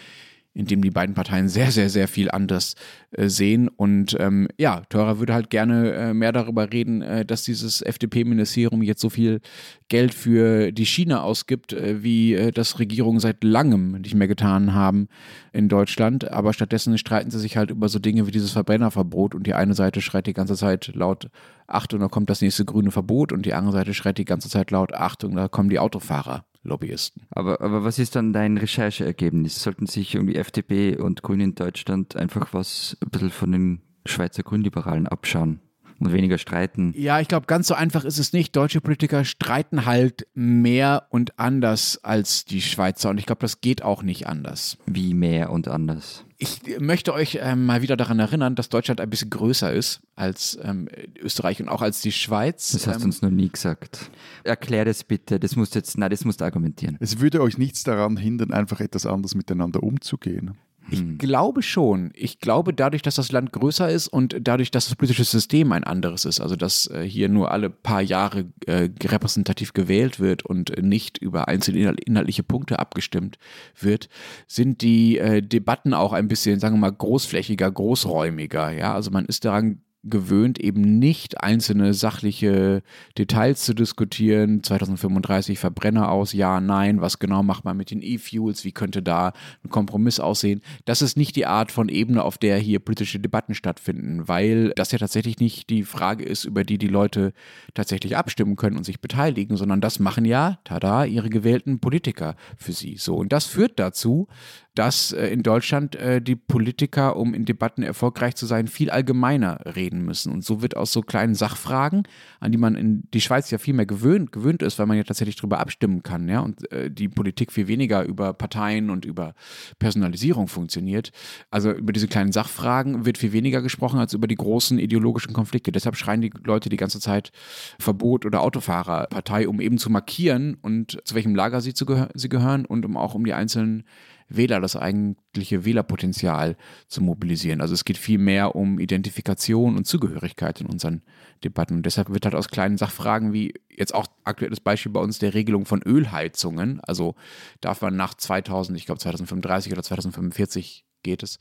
[0.52, 2.74] in dem die beiden Parteien sehr, sehr, sehr viel anders
[3.12, 3.68] äh, sehen.
[3.68, 8.82] Und ähm, ja, Teurer würde halt gerne äh, mehr darüber reden, äh, dass dieses FDP-Ministerium
[8.82, 9.40] jetzt so viel
[9.88, 14.74] Geld für die Schiene ausgibt, äh, wie äh, das Regierungen seit langem nicht mehr getan
[14.74, 15.08] haben
[15.52, 16.30] in Deutschland.
[16.30, 19.74] Aber stattdessen streiten sie sich halt über so Dinge wie dieses Verbrennerverbot und die eine
[19.74, 21.30] Seite schreit die ganze Zeit laut
[21.68, 24.72] Achtung, da kommt das nächste grüne Verbot und die andere Seite schreit die ganze Zeit
[24.72, 26.44] laut Achtung, da kommen die Autofahrer.
[26.62, 27.22] Lobbyisten.
[27.30, 29.62] Aber, aber was ist dann dein Rechercheergebnis?
[29.62, 34.42] Sollten sich irgendwie FDP und Grüne in Deutschland einfach was ein bisschen von den Schweizer
[34.42, 35.60] Grünliberalen abschauen?
[36.00, 36.94] und weniger streiten.
[36.96, 38.56] Ja, ich glaube, ganz so einfach ist es nicht.
[38.56, 43.82] Deutsche Politiker streiten halt mehr und anders als die Schweizer und ich glaube, das geht
[43.82, 44.78] auch nicht anders.
[44.86, 46.24] Wie mehr und anders?
[46.42, 50.58] Ich möchte euch ähm, mal wieder daran erinnern, dass Deutschland ein bisschen größer ist als
[50.62, 50.88] ähm,
[51.20, 52.72] Österreich und auch als die Schweiz.
[52.72, 54.10] Das hast du ähm, uns noch nie gesagt.
[54.42, 55.38] Erklär das bitte.
[55.38, 56.96] Das musst du jetzt, nein, das musst du argumentieren.
[56.98, 60.56] Es würde euch nichts daran hindern, einfach etwas anders miteinander umzugehen.
[60.90, 62.10] Ich glaube schon.
[62.14, 65.84] Ich glaube, dadurch, dass das Land größer ist und dadurch, dass das politische System ein
[65.84, 70.82] anderes ist, also dass äh, hier nur alle paar Jahre äh, repräsentativ gewählt wird und
[70.82, 73.38] nicht über einzelne inhaltliche Punkte abgestimmt
[73.78, 74.08] wird,
[74.46, 78.70] sind die äh, Debatten auch ein bisschen, sagen wir mal, großflächiger, großräumiger.
[78.72, 82.82] Ja, also man ist daran gewöhnt, eben nicht einzelne sachliche
[83.18, 84.62] Details zu diskutieren.
[84.62, 89.32] 2035 Verbrenner aus, ja, nein, was genau macht man mit den E-Fuels, wie könnte da
[89.62, 90.62] ein Kompromiss aussehen.
[90.86, 94.92] Das ist nicht die Art von Ebene, auf der hier politische Debatten stattfinden, weil das
[94.92, 97.32] ja tatsächlich nicht die Frage ist, über die die Leute
[97.74, 102.72] tatsächlich abstimmen können und sich beteiligen, sondern das machen ja, tada, ihre gewählten Politiker für
[102.72, 102.96] sie.
[102.96, 104.28] So, und das führt dazu,
[104.74, 109.60] dass äh, in Deutschland äh, die Politiker, um in Debatten erfolgreich zu sein, viel allgemeiner
[109.76, 110.32] reden müssen.
[110.32, 112.04] Und so wird aus so kleinen Sachfragen,
[112.38, 115.02] an die man in die Schweiz ja viel mehr gewöhnt, gewöhnt ist, weil man ja
[115.02, 119.34] tatsächlich darüber abstimmen kann, ja, und äh, die Politik viel weniger über Parteien und über
[119.78, 121.10] Personalisierung funktioniert.
[121.50, 125.72] Also über diese kleinen Sachfragen wird viel weniger gesprochen als über die großen ideologischen Konflikte.
[125.72, 127.32] Deshalb schreien die Leute die ganze Zeit
[127.78, 132.28] Verbot oder Autofahrerpartei, um eben zu markieren und zu welchem Lager sie, zu gehör sie
[132.28, 133.84] gehören und um auch um die einzelnen
[134.30, 136.56] Wähler, das eigentliche Wählerpotenzial
[136.88, 137.60] zu mobilisieren.
[137.60, 141.02] Also es geht viel mehr um Identifikation und Zugehörigkeit in unseren
[141.44, 141.76] Debatten.
[141.76, 145.34] Und deshalb wird halt aus kleinen Sachfragen wie jetzt auch aktuelles Beispiel bei uns der
[145.34, 147.14] Regelung von Ölheizungen, also
[147.60, 151.38] darf man nach 2000, ich glaube 2035 oder 2045 geht es.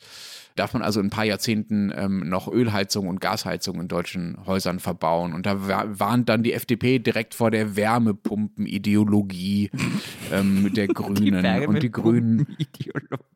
[0.59, 4.79] Darf man also in ein paar Jahrzehnten ähm, noch Ölheizung und Gasheizung in deutschen Häusern
[4.79, 5.33] verbauen.
[5.33, 5.55] Und da
[5.97, 9.69] warnt dann die FDP direkt vor der Wärmepumpen-Ideologie
[10.33, 11.43] ähm, der Grünen.
[11.43, 12.45] Die und die Grünen.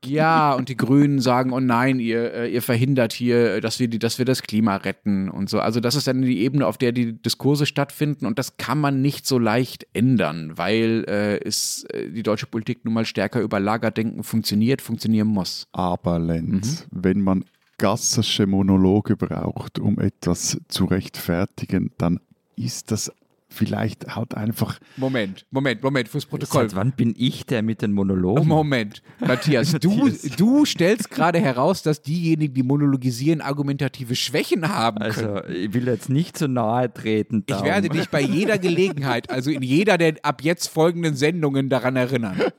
[0.03, 3.99] Ja, und die Grünen sagen, oh nein, ihr, äh, ihr verhindert hier, dass wir, die,
[3.99, 5.61] dass wir das Klima retten und so.
[5.61, 9.01] Also das ist dann die Ebene, auf der die Diskurse stattfinden und das kann man
[9.01, 13.61] nicht so leicht ändern, weil äh, es, äh, die deutsche Politik nun mal stärker über
[13.61, 15.67] Lagerdenken funktioniert, funktionieren muss.
[15.71, 17.03] Aber Lenz, mhm.
[17.03, 17.45] wenn man
[17.77, 22.19] gassische Monologe braucht, um etwas zu rechtfertigen, dann
[22.55, 23.11] ist das
[23.53, 24.79] vielleicht halt einfach.
[24.97, 26.69] Moment, Moment, Moment, fürs Protokoll.
[26.69, 28.47] Seit wann bin ich der mit den Monologen?
[28.47, 35.37] Moment, Matthias, du, du stellst gerade heraus, dass diejenigen, die monologisieren, argumentative Schwächen haben können.
[35.37, 37.45] Also, ich will jetzt nicht zu nahe treten.
[37.45, 37.63] Darum.
[37.63, 41.95] Ich werde dich bei jeder Gelegenheit, also in jeder der ab jetzt folgenden Sendungen daran
[41.95, 42.41] erinnern.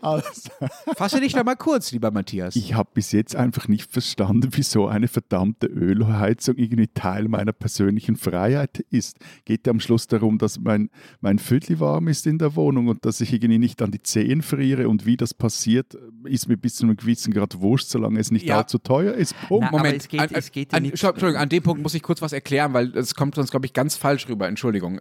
[0.00, 0.50] Also.
[0.96, 2.56] Fasse dich da mal kurz, lieber Matthias.
[2.56, 8.16] Ich habe bis jetzt einfach nicht verstanden, wieso eine verdammte Ölheizung irgendwie Teil meiner persönlichen
[8.16, 9.18] Freiheit ist.
[9.44, 13.04] Geht ja am Schluss darum, dass mein, mein Viertel warm ist in der Wohnung und
[13.04, 16.76] dass ich irgendwie nicht an die Zehen friere und wie das passiert, ist mir bis
[16.76, 18.58] zu einem gewissen Grad wurscht, solange es nicht ja.
[18.58, 19.34] allzu teuer ist.
[19.48, 19.68] Punkt.
[19.70, 22.22] Na, Moment, es geht, an, es geht an, Entschuldigung, an dem Punkt muss ich kurz
[22.22, 24.48] was erklären, weil es kommt sonst, glaube ich, ganz falsch rüber.
[24.48, 25.00] Entschuldigung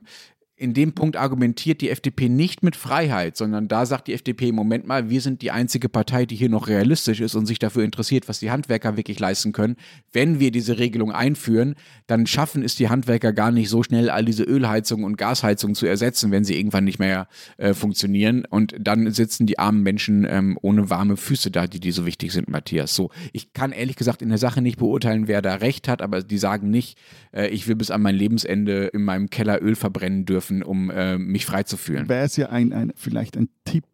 [0.61, 4.85] in dem Punkt argumentiert die FDP nicht mit Freiheit, sondern da sagt die FDP, Moment
[4.85, 8.29] mal, wir sind die einzige Partei, die hier noch realistisch ist und sich dafür interessiert,
[8.29, 9.75] was die Handwerker wirklich leisten können.
[10.13, 11.73] Wenn wir diese Regelung einführen,
[12.05, 15.87] dann schaffen es die Handwerker gar nicht so schnell, all diese Ölheizungen und Gasheizungen zu
[15.87, 18.45] ersetzen, wenn sie irgendwann nicht mehr äh, funktionieren.
[18.47, 22.33] Und dann sitzen die armen Menschen ähm, ohne warme Füße da, die, die so wichtig
[22.33, 22.93] sind, Matthias.
[22.93, 26.21] So, ich kann ehrlich gesagt in der Sache nicht beurteilen, wer da recht hat, aber
[26.21, 26.99] die sagen nicht,
[27.31, 30.89] äh, ich will bis an mein Lebensende in meinem Keller Öl verbrennen dürfen dürfen, um
[30.89, 32.09] äh, mich frei zu fühlen.
[32.09, 33.85] Wäre es ja ein, ein, vielleicht ein Tipp,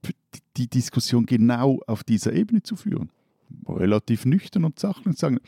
[0.58, 3.10] die Diskussion genau auf dieser Ebene zu führen.
[3.68, 5.40] Relativ nüchtern und sachlich und sagen,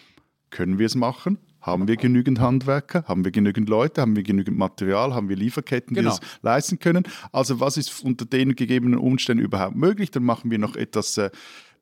[0.50, 1.38] können wir es machen?
[1.62, 3.04] Haben wir genügend Handwerker?
[3.06, 4.02] Haben wir genügend Leute?
[4.02, 5.14] Haben wir genügend Material?
[5.14, 6.12] Haben wir Lieferketten, die genau.
[6.12, 7.04] das leisten können?
[7.34, 10.10] Also was ist unter den gegebenen Umständen überhaupt möglich?
[10.10, 11.30] Dann machen wir noch etwas äh,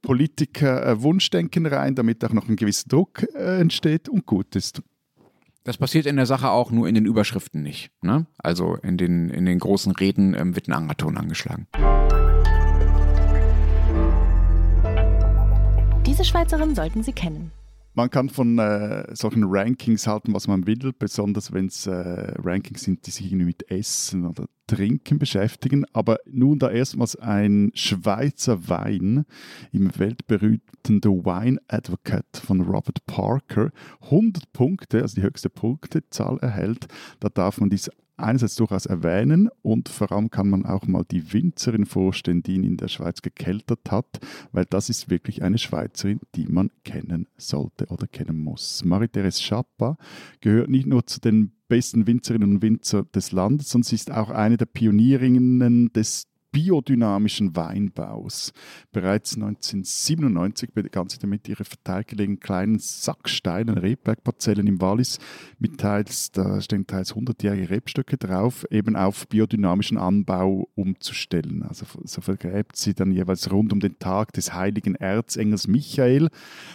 [0.02, 4.82] Politiker-Wunschdenken rein, damit auch noch ein gewisser Druck äh, entsteht und gut ist.
[5.68, 7.92] Das passiert in der Sache auch nur in den Überschriften nicht.
[8.02, 8.26] Ne?
[8.38, 11.68] Also in den, in den großen Reden ähm, wird ein Angerton angeschlagen.
[16.06, 17.52] Diese Schweizerin sollten Sie kennen.
[17.98, 22.84] Man kann von äh, solchen Rankings halten, was man will, besonders wenn es äh, Rankings
[22.84, 25.84] sind, die sich irgendwie mit Essen oder Trinken beschäftigen.
[25.94, 29.26] Aber nun da erstmals ein Schweizer Wein
[29.72, 33.72] im weltberühmten The Wine Advocate von Robert Parker
[34.04, 36.86] 100 Punkte, also die höchste Punktezahl erhält.
[37.20, 41.34] Da darf man diese einerseits durchaus erwähnen und vor allem kann man auch mal die
[41.34, 44.20] Winzerin vorstellen, die ihn in der Schweiz gekeltert hat,
[44.52, 48.84] weil das ist wirklich eine Schweizerin, die man kennen sollte oder kennen muss.
[48.84, 49.98] Marie-Therese Schappa
[50.42, 54.30] gehört nicht nur zu den besten Winzerinnen und Winzer des Landes, sondern sie ist auch
[54.30, 58.54] eine der Pionierinnen des biodynamischen Weinbaus.
[58.92, 65.20] Bereits 1997 begann sie damit, ihre verteilt gelegenen kleinen Sacksteinen, Rebbergparzellen im Wallis
[65.60, 71.64] mit teils, da stehen teils 100-jährige Rebstöcke drauf, eben auf biodynamischen Anbau umzustellen.
[71.64, 76.30] Also so vergräbt sie dann jeweils rund um den Tag des heiligen Erzengels Michael,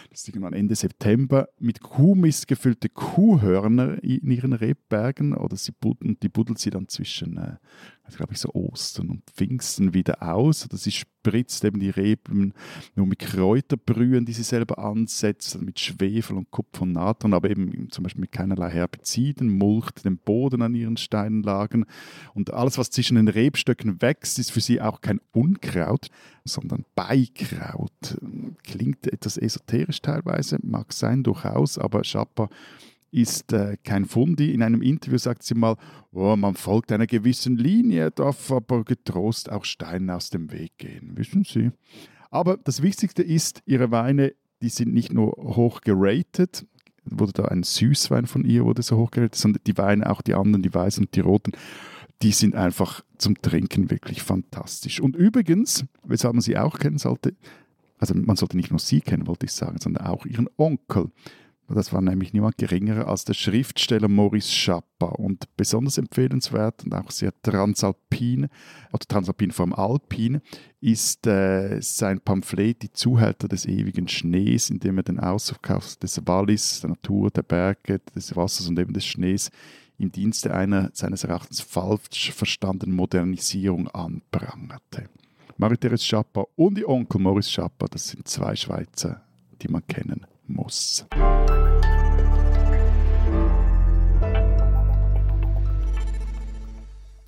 [0.09, 6.17] das ist irgendwann Ende September, mit Kuhmist gefüllte Kuhhörner in ihren Rebbergen oder sie buddeln,
[6.21, 7.55] die buddelt sie dann zwischen äh,
[8.03, 10.65] also glaube ich, so Ostern und Pfingsten wieder aus.
[10.65, 12.53] Oder sie spritzt eben die Reben
[12.95, 17.89] nur mit Kräuterbrühen, die sie selber ansetzt, mit Schwefel und Kupfer und Natron, aber eben
[17.91, 21.85] zum Beispiel mit keinerlei Herbiziden, mulcht den Boden an ihren Steinlagen.
[22.33, 26.07] Und alles, was zwischen den Rebstöcken wächst, ist für sie auch kein Unkraut,
[26.43, 28.17] sondern Beikraut.
[28.63, 32.49] Klingt etwas esoterisch teilweise, mag sein durchaus, aber Schapper
[33.13, 34.53] ist äh, kein Fundi.
[34.53, 35.75] In einem Interview sagt sie mal,
[36.11, 41.11] oh, man folgt einer gewissen Linie, darf aber getrost auch Steine aus dem Weg gehen,
[41.15, 41.71] wissen Sie.
[42.31, 46.65] Aber das Wichtigste ist, ihre Weine, die sind nicht nur hoch geratet,
[47.05, 50.33] wurde da ein Süßwein von ihr, wurde so hoch geratet, sondern die Weine, auch die
[50.33, 51.51] anderen, die weißen und die roten,
[52.23, 54.99] die sind einfach zum Trinken wirklich fantastisch.
[54.99, 57.35] Und übrigens, weshalb man sie auch kennen sollte,
[57.99, 61.11] also man sollte nicht nur sie kennen, wollte ich sagen, sondern auch ihren Onkel.
[61.69, 67.09] Das war nämlich niemand geringerer als der Schriftsteller Maurice Schappa und besonders empfehlenswert und auch
[67.09, 68.47] sehr transalpin
[68.91, 70.41] oder transalpin vom Alpin
[70.81, 76.21] ist äh, sein Pamphlet Die Zuhälter des ewigen Schnees, in dem er den Ausverkauf des
[76.27, 79.49] Wallis, der Natur, der Berge, des Wassers und eben des Schnees
[79.97, 85.09] im Dienste einer seines Erachtens falsch verstandenen Modernisierung anprangerte.
[85.57, 89.21] Marie-Therese Schappa und ihr Onkel Maurice Schappa, das sind zwei Schweizer,
[89.61, 91.05] die man kennen muss.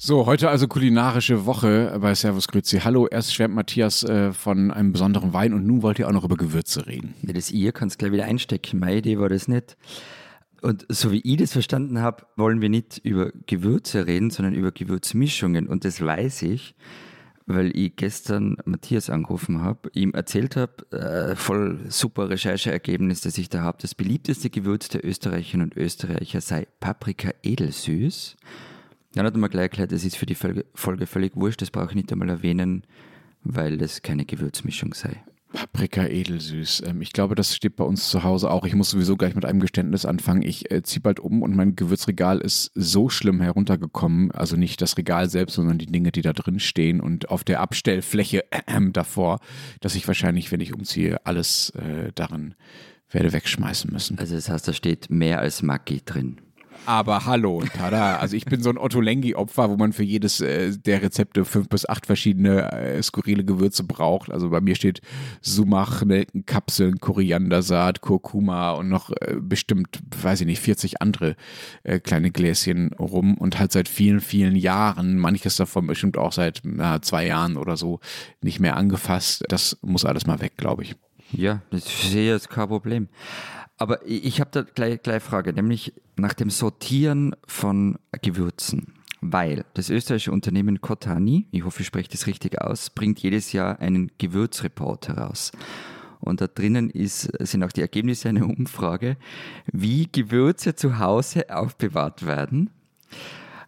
[0.07, 2.81] So, heute also kulinarische Woche bei Servus Grüezi.
[2.81, 6.23] Hallo, erst schwärmt Matthias äh, von einem besonderen Wein und nun wollt ihr auch noch
[6.23, 7.15] über Gewürze reden.
[7.23, 8.79] Ja, das ihr kannst gleich wieder einstecken.
[8.79, 9.75] Meine Idee war das nicht.
[10.61, 14.71] Und so wie ich das verstanden habe, wollen wir nicht über Gewürze reden, sondern über
[14.71, 15.67] Gewürzmischungen.
[15.67, 16.75] Und das weiß ich,
[17.47, 23.49] weil ich gestern Matthias angerufen habe, ihm erzählt habe, äh, voll super Rechercheergebnis, das ich
[23.49, 23.79] da habe.
[23.81, 28.37] Das beliebteste Gewürz der Österreicherinnen und Österreicher sei Paprika edelsüß.
[29.15, 30.65] Dann hat er mir gleich erklärt, das ist für die Folge,
[31.07, 32.85] völlig wurscht, das brauche ich nicht einmal erwähnen,
[33.43, 35.23] weil das keine Gewürzmischung sei.
[35.55, 36.83] Paprika edelsüß.
[36.85, 38.65] Ähm, ich glaube, das steht bei uns zu Hause auch.
[38.65, 40.41] Ich muss sowieso gleich mit einem Geständnis anfangen.
[40.41, 44.31] Ich äh, ziehe bald um und mein Gewürzregal ist so schlimm heruntergekommen.
[44.31, 47.61] Also nicht das Regal selbst, sondern die Dinge, die da drin stehen und auf der
[47.61, 49.39] Abstellfläche äh, davor,
[49.79, 52.55] dass ich wahrscheinlich, wenn ich umziehe, alles äh, darin
[53.09, 54.19] werde wegschmeißen müssen.
[54.19, 56.41] Also das heißt, da steht mehr als Maggi drin.
[56.85, 58.17] Aber hallo, tada.
[58.17, 61.67] Also ich bin so ein Otto Lengi-Opfer, wo man für jedes äh, der Rezepte fünf
[61.69, 64.31] bis acht verschiedene äh, skurrile Gewürze braucht.
[64.31, 65.01] Also bei mir steht
[65.41, 71.35] Sumach, Nelkenkapseln, Koriandersaat, Kurkuma und noch äh, bestimmt, weiß ich nicht, 40 andere
[71.83, 76.61] äh, kleine Gläschen rum und halt seit vielen, vielen Jahren, manches davon bestimmt auch seit
[76.63, 77.99] na, zwei Jahren oder so,
[78.41, 79.43] nicht mehr angefasst.
[79.49, 80.95] Das muss alles mal weg, glaube ich.
[81.31, 83.09] Ja, das sehe ich jetzt kein Problem.
[83.77, 88.93] Aber ich habe da gleich, gleich eine Frage, nämlich nach dem Sortieren von Gewürzen.
[89.21, 93.79] Weil das österreichische Unternehmen Kotani, ich hoffe, ich spreche das richtig aus, bringt jedes Jahr
[93.79, 95.51] einen Gewürzreport heraus.
[96.19, 99.17] Und da drinnen ist, sind auch die Ergebnisse einer Umfrage,
[99.71, 102.69] wie Gewürze zu Hause aufbewahrt werden.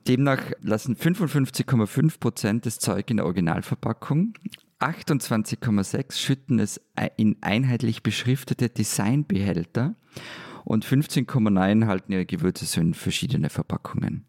[0.07, 4.33] Demnach lassen 55,5 Prozent das Zeug in der Originalverpackung,
[4.79, 6.81] 28,6 schütten es
[7.15, 9.95] in einheitlich beschriftete Designbehälter
[10.65, 14.25] und 15,9 halten ihre Gewürze so in verschiedene Verpackungen.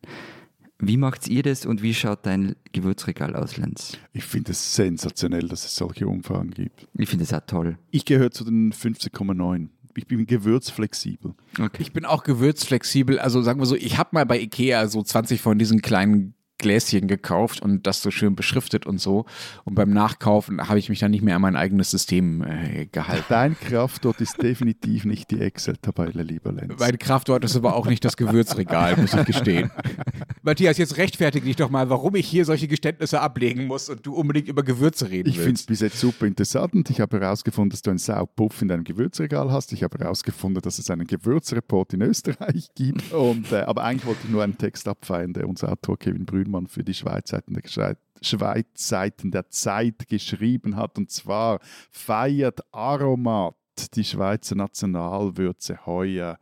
[0.80, 3.98] Wie macht ihr das und wie schaut dein Gewürzregal aus, Lenz?
[4.12, 6.86] Ich finde es sensationell, dass es solche Umfragen gibt.
[6.94, 7.78] Ich finde es auch toll.
[7.90, 9.70] Ich gehöre zu den 15,9.
[9.96, 11.34] Ich bin gewürzflexibel.
[11.58, 11.82] Okay.
[11.82, 13.18] Ich bin auch gewürzflexibel.
[13.18, 17.08] Also sagen wir so, ich habe mal bei Ikea so 20 von diesen kleinen Gläschen
[17.08, 19.24] gekauft und das so schön beschriftet und so.
[19.64, 23.24] Und beim Nachkaufen habe ich mich dann nicht mehr an mein eigenes System äh, gehalten.
[23.28, 26.74] Dein Kraftort ist definitiv nicht die Excel-Tabelle, lieber Lenz.
[26.78, 29.70] Mein Kraftort ist aber auch nicht das Gewürzregal, muss ich gestehen.
[30.42, 34.14] Matthias, jetzt rechtfertige dich doch mal, warum ich hier solche Geständnisse ablegen muss und du
[34.14, 35.66] unbedingt über Gewürze reden Ich finde es willst.
[35.68, 36.90] bis jetzt super interessant.
[36.90, 39.72] Ich habe herausgefunden, dass du einen Saupuff in deinem Gewürzregal hast.
[39.72, 43.12] Ich habe herausgefunden, dass es einen Gewürzreport in Österreich gibt.
[43.12, 46.66] Und, äh, aber eigentlich wollte ich nur einen Text abfeiern, der unser Autor Kevin Brühlmann
[46.66, 50.98] für die Schweizseiten der, Schweizseiten der Zeit geschrieben hat.
[50.98, 53.54] Und zwar feiert Aromat,
[53.94, 56.38] die Schweizer Nationalwürze, heuer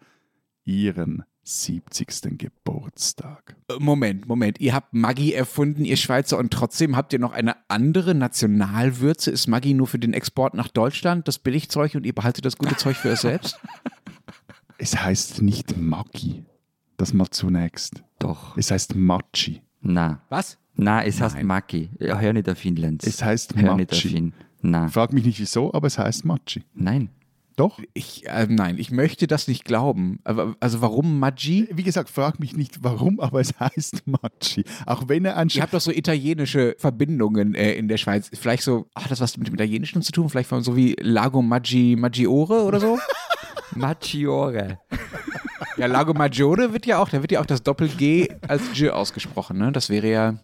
[0.65, 2.39] ihren 70.
[2.39, 3.57] Geburtstag.
[3.79, 4.61] Moment, Moment.
[4.61, 9.31] Ihr habt Maggi erfunden, ihr Schweizer, und trotzdem habt ihr noch eine andere Nationalwürze.
[9.31, 12.77] Ist Maggi nur für den Export nach Deutschland, das Billigzeug, und ihr behaltet das gute
[12.77, 13.61] Zeug für euch selbst?
[14.79, 16.45] Es heißt nicht Maggi.
[16.99, 18.05] Das mal zunächst.
[18.19, 18.59] Doch.
[18.59, 19.63] Es heißt Machi.
[19.87, 20.21] Na.
[20.29, 20.59] Was?
[20.75, 21.47] Na, es heißt Nein.
[21.47, 21.91] Maki.
[21.99, 23.07] Ja, hör nicht auf ihn, Lenz.
[23.07, 24.17] Es heißt Hör nicht auf Machi.
[24.17, 24.33] ihn.
[24.63, 24.89] Na.
[24.89, 26.65] Frag mich nicht wieso, aber es heißt Machi.
[26.75, 27.11] Nein.
[27.57, 27.81] Doch.
[27.95, 30.21] Ich, äh, nein, ich möchte das nicht glauben.
[30.25, 31.69] Aber, also warum Maggi?
[31.73, 34.65] Wie gesagt, frag mich nicht warum, aber es heißt Machi.
[34.85, 38.31] Auch wenn er ein Ihr habt doch so italienische Verbindungen äh, in der Schweiz.
[38.35, 40.29] Vielleicht so, hat das was mit dem Italienischen zu tun?
[40.29, 42.99] Vielleicht von so wie Lago Maggi Maggiore oder so?
[43.77, 44.81] Maggiore.
[45.77, 49.59] ja, Lago Maggiore wird ja auch, da wird ja auch das Doppel-G als G ausgesprochen.
[49.59, 49.73] Ne?
[49.73, 50.39] Das wäre ja,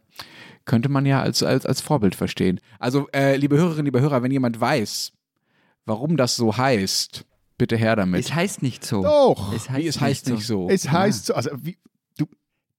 [0.65, 2.61] könnte man ja als, als, als Vorbild verstehen.
[2.79, 5.13] Also, äh, liebe Hörerinnen, liebe Hörer, wenn jemand weiß,
[5.87, 7.25] warum das so heißt,
[7.59, 8.21] bitte her damit.
[8.21, 9.03] Es heißt nicht so.
[9.03, 9.53] Doch.
[9.53, 10.69] Es Wie es heißt nicht so.
[10.69, 11.79] Es heißt so, also wie,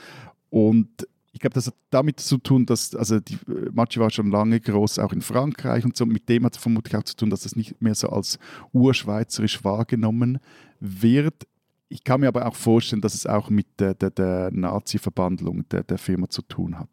[0.49, 4.30] Und ich glaube, das hat damit zu tun, dass, also die äh, Machi war schon
[4.30, 6.06] lange groß, auch in Frankreich und so.
[6.06, 8.38] Mit dem hat es vermutlich auch zu tun, dass das nicht mehr so als
[8.72, 10.39] urschweizerisch wahrgenommen
[10.80, 11.48] wird.
[11.89, 15.84] Ich kann mir aber auch vorstellen, dass es auch mit der, der, der Nazi-Verbandlung der,
[15.84, 16.89] der Firma zu tun hat.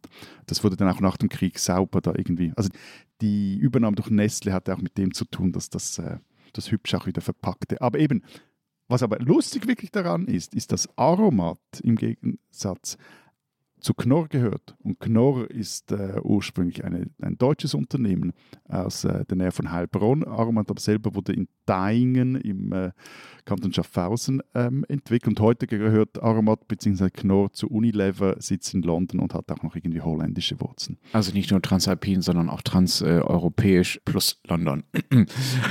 [0.47, 2.53] Das wurde dann auch nach dem Krieg sauber da irgendwie.
[2.57, 2.71] Also
[3.21, 6.17] die Übernahme durch Nestle hatte auch mit dem zu tun, dass das, äh,
[6.55, 7.81] das hübsch auch wieder verpackte.
[7.83, 8.23] Aber eben,
[8.89, 12.97] was aber lustig wirklich daran ist, ist, dass Aromat im Gegensatz
[13.81, 14.77] zu Knorr gehört.
[14.83, 18.33] Und Knorr ist äh, ursprünglich eine, ein deutsches Unternehmen
[18.69, 20.25] aus äh, der Nähe von Heilbronn.
[20.25, 22.91] Aromat aber selber wurde in Daingen im äh,
[23.45, 25.29] Kanton Schaffhausen ähm, entwickelt.
[25.29, 27.11] Und heute gehört Aromat bzw.
[27.11, 30.99] Knorr zu Unilever, sitzt in London und hat auch noch irgendwie holländische Wurzeln.
[31.13, 34.83] Also nicht nur transalpin, sondern auch transeuropäisch plus London.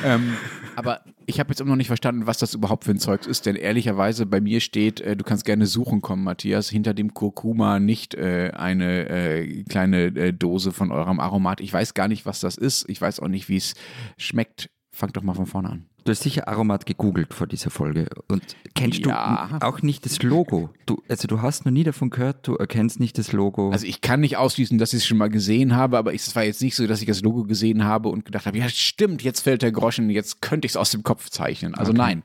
[0.05, 0.33] ähm,
[0.77, 3.45] aber ich habe jetzt immer noch nicht verstanden, was das überhaupt für ein Zeug ist,
[3.45, 7.79] denn ehrlicherweise bei mir steht, äh, du kannst gerne suchen kommen, Matthias, hinter dem Kurkuma
[7.79, 11.59] nicht äh, eine äh, kleine äh, Dose von eurem Aromat.
[11.59, 12.89] Ich weiß gar nicht, was das ist.
[12.89, 13.73] Ich weiß auch nicht, wie es
[14.17, 14.69] schmeckt.
[14.91, 15.88] Fangt doch mal von vorne an.
[16.05, 18.41] Du hast sicher Aromat gegoogelt vor dieser Folge und
[18.73, 19.49] kennst Ja.
[19.59, 20.69] du auch nicht das Logo?
[20.85, 23.69] Du, also du hast noch nie davon gehört, du erkennst nicht das Logo.
[23.71, 26.43] Also ich kann nicht ausschließen, dass ich es schon mal gesehen habe, aber es war
[26.43, 29.41] jetzt nicht so, dass ich das Logo gesehen habe und gedacht habe, ja stimmt, jetzt
[29.41, 31.75] fällt der Groschen, jetzt könnte ich es aus dem Kopf zeichnen.
[31.75, 32.23] Also nein,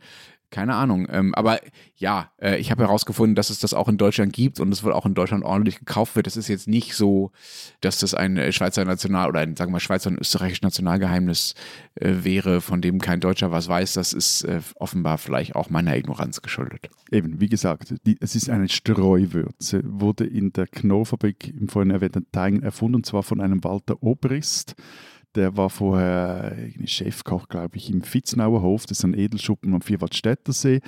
[0.54, 1.08] keine Ahnung.
[1.10, 1.58] Ähm, aber
[1.96, 4.92] ja, äh, ich habe herausgefunden, dass es das auch in Deutschland gibt und es wohl
[4.92, 6.28] auch in Deutschland ordentlich gekauft wird.
[6.28, 7.32] Es ist jetzt nicht so,
[7.80, 11.56] dass das ein äh, Schweizer National oder ein, sagen wir mal, Schweizer und österreichisches Nationalgeheimnis
[11.96, 13.94] äh, wäre, von dem kein Deutscher was weiß.
[13.94, 16.88] Das ist äh, offenbar vielleicht auch meiner Ignoranz geschuldet.
[17.10, 22.26] Eben, wie gesagt, die, es ist eine Streuwürze, wurde in der Knorrfabrik im vorhin erwähnten
[22.30, 24.76] Teigen erfunden, und zwar von einem Walter Obrist.
[25.34, 30.80] Der war vorher Chefkoch, glaube ich, im Vitznauer Hof, das ist ein Edelschuppen am Vierwaldstättersee.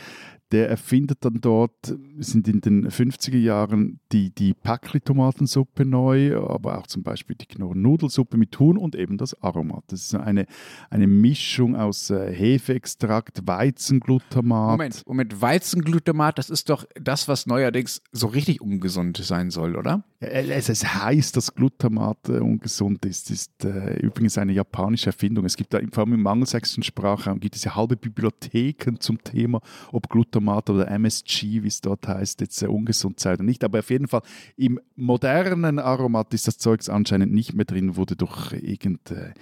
[0.53, 6.87] Der erfindet dann dort, sind in den 50er Jahren die, die Päckli-Tomatensuppe neu, aber auch
[6.87, 9.83] zum Beispiel die Knorr-Nudelsuppe mit Huhn und eben das Aromat.
[9.89, 10.47] Das ist eine,
[10.89, 14.71] eine Mischung aus äh, Hefeextrakt, Weizenglutamat.
[14.71, 20.05] Moment, Moment, Weizenglutamat, das ist doch das, was neuerdings so richtig ungesund sein soll, oder?
[20.21, 23.31] Es, es heißt, dass Glutamat äh, ungesund ist.
[23.31, 25.45] Das ist äh, übrigens eine japanische Erfindung.
[25.45, 29.61] Es gibt da vor allem im angelsächsischen Sprachraum gibt es ja halbe Bibliotheken zum Thema,
[29.91, 33.65] ob Glutamat oder MSG, wie es dort heißt, jetzt äh, ungesund sei oder nicht.
[33.65, 34.23] Aber auf jeden Fall
[34.57, 39.33] im modernen Aromat ist das Zeugs anscheinend nicht mehr drin, wurde durch irgend äh,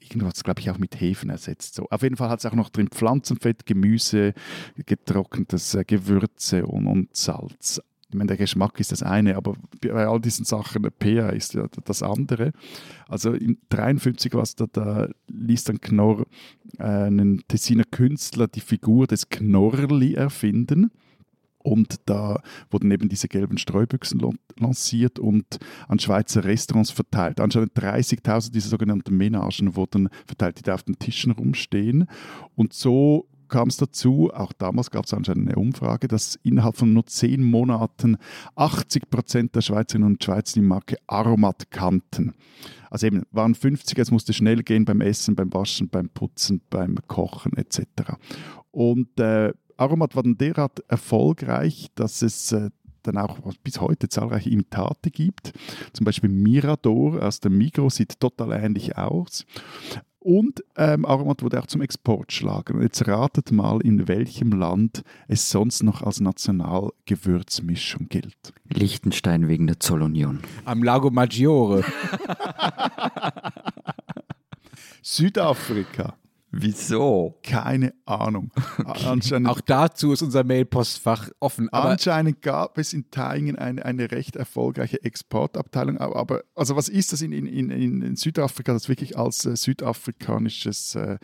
[0.00, 1.74] irgendwas, glaube ich, auch mit Hefen ersetzt.
[1.74, 1.86] So.
[1.90, 4.34] Auf jeden Fall hat es auch noch drin Pflanzenfett, Gemüse,
[4.84, 7.80] getrocknetes äh, Gewürze und, und Salz.
[8.08, 11.66] Ich meine, der Geschmack ist das eine, aber bei all diesen Sachen, der ist ja
[11.84, 12.52] das andere.
[13.08, 16.26] Also in 53 was da, da ließ dann Knorr
[16.78, 20.90] äh, einen Tessiner Künstler die Figur des Knorrli erfinden.
[21.58, 27.40] Und da wurden eben diese gelben Streubüchsen lan- lanciert und an Schweizer Restaurants verteilt.
[27.40, 32.06] Anscheinend 30.000 dieser sogenannten Menagen wurden verteilt, die da auf den Tischen rumstehen.
[32.54, 36.92] Und so kam es dazu, auch damals gab es anscheinend eine Umfrage, dass innerhalb von
[36.92, 38.16] nur zehn Monaten
[38.56, 42.34] 80 Prozent der Schweizerinnen und Schweizer die Marke Aromat kannten.
[42.90, 46.98] Also eben waren 50, es musste schnell gehen beim Essen, beim Waschen, beim Putzen, beim
[47.06, 48.16] Kochen etc.
[48.72, 52.70] Und äh, Aromat war dann derart erfolgreich, dass es äh,
[53.04, 55.52] dann auch bis heute zahlreiche Imitate gibt.
[55.92, 59.46] Zum Beispiel Mirador aus dem Migros sieht total ähnlich aus.
[60.24, 62.74] Und ähm, Aromat wurde auch zum Exportschlager.
[62.74, 68.54] Und jetzt ratet mal, in welchem Land es sonst noch als Nationalgewürzmischung gilt.
[68.72, 70.40] Liechtenstein wegen der Zollunion.
[70.64, 71.84] Am Lago Maggiore.
[75.02, 76.14] Südafrika.
[76.56, 77.38] Wieso?
[77.42, 78.50] Keine Ahnung.
[78.84, 81.68] Anscheinend, Auch dazu ist unser Mailpostfach offen.
[81.72, 85.98] Aber anscheinend gab es in Thaingen eine, eine recht erfolgreiche Exportabteilung.
[85.98, 89.56] Aber, aber also was ist das in, in, in, in Südafrika, das wirklich als äh,
[89.56, 91.18] südafrikanisches äh,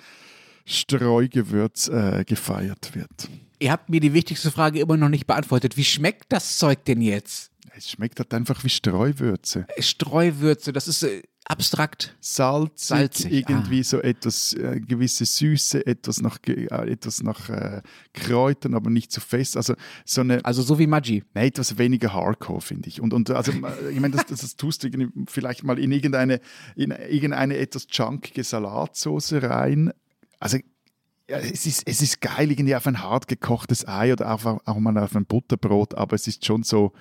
[0.64, 3.28] Streugewürz äh, gefeiert wird?
[3.60, 5.76] ihr habt mir die wichtigste Frage immer noch nicht beantwortet.
[5.76, 7.52] Wie schmeckt das Zeug denn jetzt?
[7.76, 9.66] Es schmeckt halt einfach wie Streuwürze.
[9.78, 12.16] Streuwürze, das ist äh, abstrakt.
[12.20, 17.82] Salzig, Salzig, irgendwie so etwas, äh, gewisse Süße, etwas nach, äh, etwas nach äh,
[18.14, 19.56] Kräutern, aber nicht zu fest.
[19.56, 19.74] Also
[20.04, 21.24] so eine, Also so wie Maggi.
[21.34, 23.00] Nein, etwas weniger Hardcore, finde ich.
[23.00, 24.88] Und, und also, äh, ich meine, das, das, das tust du
[25.26, 26.40] vielleicht mal in irgendeine,
[26.76, 29.92] in irgendeine etwas chunkige Salatsauce rein.
[30.38, 30.58] Also,
[31.28, 34.78] ja, es, ist, es ist geil, irgendwie auf ein hart gekochtes Ei oder auch, auch
[34.78, 36.92] mal auf ein Butterbrot, aber es ist schon so,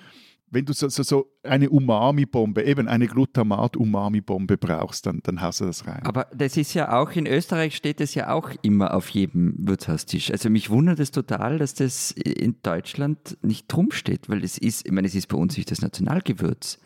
[0.50, 5.66] wenn du so, so, so eine Umami-Bombe, eben eine Glutamat-Umami-Bombe brauchst, dann, dann haust du
[5.66, 6.02] das rein.
[6.04, 10.30] Aber das ist ja auch, in Österreich steht es ja auch immer auf jedem Wirtshaustisch.
[10.30, 14.86] Also mich wundert es total, dass das in Deutschland nicht drum steht, weil es ist,
[14.86, 16.78] ich meine, es ist bei uns nicht das Nationalgewürz.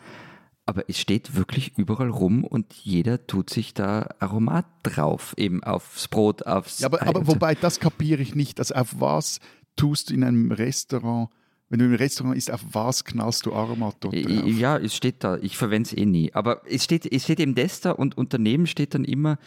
[0.67, 6.07] Aber es steht wirklich überall rum und jeder tut sich da Aromat drauf, eben aufs
[6.07, 8.59] Brot, aufs Ja, aber, aber wobei, das kapiere ich nicht.
[8.59, 9.39] Also auf was
[9.75, 11.29] tust du in einem Restaurant,
[11.75, 14.45] wenn du im Restaurant isst, auf was knallst du Aromat dort drauf?
[14.45, 15.37] Ja, es steht da.
[15.41, 16.33] Ich verwende es eh nie.
[16.33, 19.37] Aber es steht, es steht eben das da und, und daneben steht dann immer,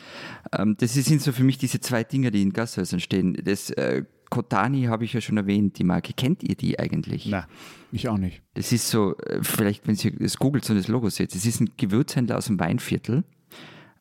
[0.53, 3.35] ähm, das sind so für mich diese zwei Dinge, die in Gasthäusern stehen.
[3.43, 6.13] Das äh, Kotani habe ich ja schon erwähnt, die Marke.
[6.13, 7.25] Kennt ihr die eigentlich?
[7.25, 7.45] Nein.
[7.93, 8.43] Ich auch nicht.
[8.53, 11.63] Das ist so, äh, vielleicht, wenn Sie das googelt so das Logo seht, das ist
[11.63, 13.25] ein Gewürzhändler aus dem Weinviertel,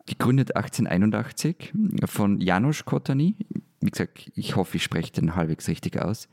[0.05, 1.71] gegründet 1881
[2.03, 3.37] von Janusz Kotani.
[3.79, 6.27] Wie gesagt, ich hoffe, ich spreche den halbwegs richtig aus.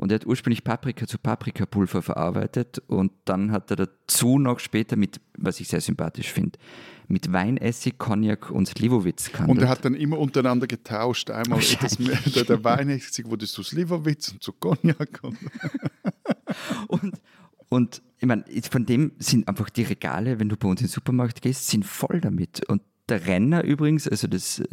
[0.00, 4.96] Und er hat ursprünglich Paprika zu Paprikapulver verarbeitet und dann hat er dazu noch später
[4.96, 6.58] mit, was ich sehr sympathisch finde,
[7.06, 9.58] mit Weinessig, Cognac und Slivovitz gehandelt.
[9.58, 11.30] Und er hat dann immer untereinander getauscht.
[11.30, 15.20] Einmal das, der, der Weinessig wurde zu Slivovitz und zu Cognac.
[15.22, 15.36] Und
[16.88, 17.20] Und,
[17.68, 20.92] und ich meine, von dem sind einfach die Regale, wenn du bei uns in den
[20.92, 22.68] Supermarkt gehst, sind voll damit.
[22.68, 24.66] Und der Renner übrigens, also das äh,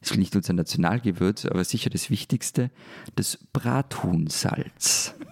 [0.00, 2.70] ist nicht unser Nationalgewürz, aber sicher das Wichtigste,
[3.14, 5.14] das Brathuhnsalz.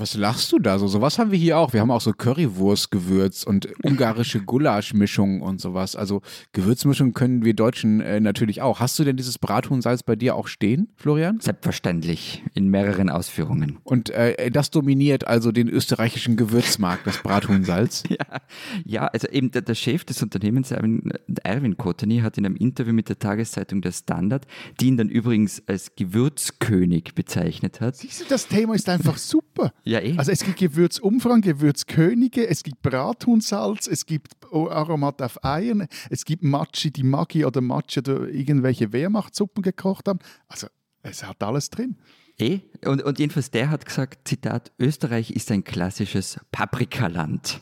[0.00, 0.88] Was lachst du da so?
[0.88, 1.72] Sowas haben wir hier auch.
[1.72, 5.96] Wir haben auch so Currywurstgewürz und ungarische Gulaschmischungen und sowas.
[5.96, 6.22] Also
[6.52, 8.80] Gewürzmischungen können wir Deutschen äh, natürlich auch.
[8.80, 11.38] Hast du denn dieses Brathuhnsalz bei dir auch stehen, Florian?
[11.40, 13.78] Selbstverständlich, in mehreren Ausführungen.
[13.84, 18.04] Und äh, das dominiert also den österreichischen Gewürzmarkt, das Brathuhnsalz.
[18.14, 18.40] Ja,
[18.84, 21.10] ja, also eben der, der Chef des Unternehmens, Erwin,
[21.42, 24.46] Erwin Kotany, hat in einem Interview mit der Tageszeitung Der Standard,
[24.78, 27.96] die ihn dann übrigens als Gewürzkönig bezeichnet hat.
[27.96, 29.72] siehst du, das Thema ist einfach super.
[29.84, 30.16] Ja, eh.
[30.16, 36.42] Also es gibt Gewürzumfang, Gewürzkönige, es gibt Brathuhnsalz, es gibt Aromat auf Eiern, es gibt
[36.42, 40.20] Matschi, die Maggi oder Matschi oder irgendwelche Wehrmachtssuppen gekocht haben.
[40.48, 40.68] Also
[41.02, 41.96] es hat alles drin.
[42.38, 42.60] Eh?
[42.84, 47.60] Und, und jedenfalls der hat gesagt, Zitat, Österreich ist ein klassisches Paprikaland.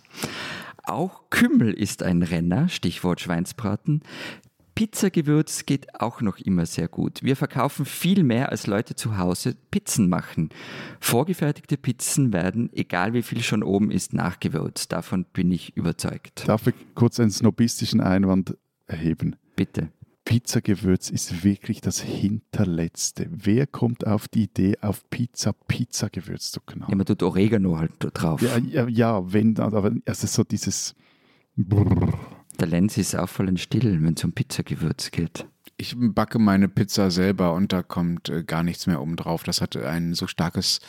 [0.84, 4.02] Auch Kümmel ist ein Renner, Stichwort Schweinsbraten.
[4.86, 7.22] Pizzagewürz geht auch noch immer sehr gut.
[7.22, 10.48] Wir verkaufen viel mehr, als Leute zu Hause Pizzen machen.
[10.98, 14.90] Vorgefertigte Pizzen werden, egal wie viel schon oben ist, nachgewürzt.
[14.90, 16.48] Davon bin ich überzeugt.
[16.48, 18.56] Darf ich kurz einen snobistischen Einwand
[18.88, 19.36] erheben?
[19.54, 19.92] Bitte.
[20.24, 23.28] Pizzagewürz ist wirklich das Hinterletzte.
[23.30, 26.96] Wer kommt auf die Idee, auf Pizza Pizzagewürz zu Ja, knallen?
[26.98, 28.42] man tut Oregano halt drauf.
[28.42, 30.96] Ja, ja, ja wenn, aber es ist so dieses
[31.56, 32.18] Brrr.
[32.60, 35.46] Der Lenz ist auffallend still, wenn es um Pizzagewürz geht.
[35.76, 39.42] Ich backe meine Pizza selber und da kommt äh, gar nichts mehr oben drauf.
[39.42, 40.80] Das hat ein so starkes,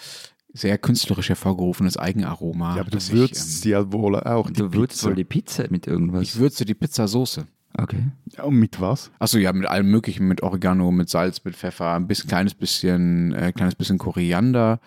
[0.53, 2.75] sehr künstlerisch hervorgerufenes Eigenaroma.
[2.75, 4.47] Ja, aber du würzt ich, sie ja wohl auch.
[4.47, 5.07] Die Du würzt Pizza.
[5.07, 6.21] wohl die Pizza mit ähm, irgendwas.
[6.21, 7.47] ich würze die Pizzasoße.
[7.75, 8.03] Okay.
[8.37, 9.09] Ja, und mit was?
[9.17, 13.33] Achso, ja, mit allem möglichen, mit Oregano, mit Salz, mit Pfeffer, ein bisschen, kleines bisschen,
[13.33, 14.79] äh, kleines bisschen Koriander.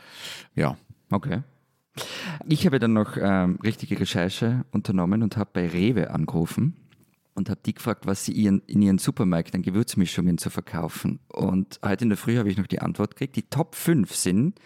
[0.55, 0.77] Ja.
[1.11, 1.41] Okay.
[2.49, 6.75] Ich habe dann noch ähm, richtige Recherche unternommen und habe bei Rewe angerufen
[7.35, 11.21] und habe die gefragt, was sie ihren, in ihren Supermärkten an Gewürzmischungen zu verkaufen.
[11.29, 13.37] Und heute in der Früh habe ich noch die Antwort gekriegt.
[13.37, 14.59] Die Top 5 sind,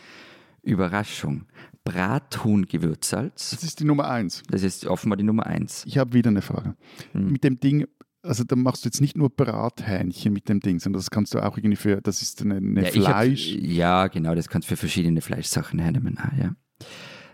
[0.62, 1.46] Überraschung,
[1.84, 3.50] Brathuhn-Gewürzsalz.
[3.50, 4.42] Das ist die Nummer eins.
[4.48, 5.84] Das ist offenbar die Nummer 1.
[5.86, 6.74] Ich habe wieder eine Frage.
[7.12, 7.32] Mhm.
[7.32, 7.86] Mit dem Ding,
[8.22, 11.40] also da machst du jetzt nicht nur Brathähnchen mit dem Ding, sondern das kannst du
[11.40, 13.48] auch irgendwie für, das ist eine, eine Ja, ich hab- Fleisch.
[13.54, 16.18] ja, genau, das kannst du für verschiedene Fleischsachen hernehmen.
[16.18, 16.54] ah, Ja.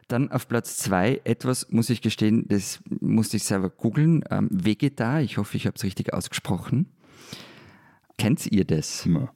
[0.09, 4.22] Dann auf Platz zwei etwas, muss ich gestehen, das musste ich selber googeln.
[4.30, 6.92] Ähm, Vegetar, ich hoffe, ich habe es richtig ausgesprochen.
[8.16, 9.04] Kennt ihr das?
[9.04, 9.32] Ja.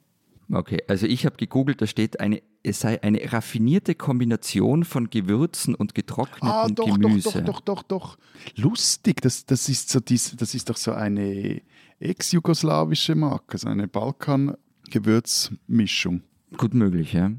[0.52, 5.76] Okay, also ich habe gegoogelt, da steht, eine, es sei eine raffinierte Kombination von Gewürzen
[5.76, 7.42] und getrocknetem Ah, doch, Gemüse.
[7.42, 8.18] doch, doch, doch, doch, doch.
[8.56, 11.62] Lustig, das, das, ist so dies, das ist doch so eine
[12.00, 16.22] ex-jugoslawische Marke, so eine Balkan-Gewürzmischung.
[16.56, 17.30] Gut möglich, ja.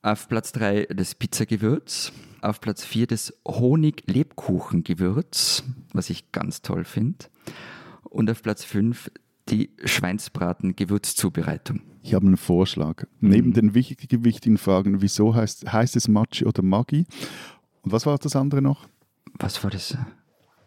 [0.00, 2.10] Auf Platz 3 das Pizzagewürz.
[2.42, 5.62] Auf Platz 4 das Honig-Lebkuchengewürz,
[5.92, 7.26] was ich ganz toll finde.
[8.04, 9.10] Und auf Platz 5
[9.48, 11.82] die Schweinsbraten-Gewürzzubereitung.
[12.02, 13.04] Ich habe einen Vorschlag.
[13.20, 17.06] Neben den wichtigen, wichtigen Fragen, wieso heißt, heißt es Matschi oder Maggi?
[17.82, 18.88] Und was war das andere noch?
[19.34, 19.98] Was war das?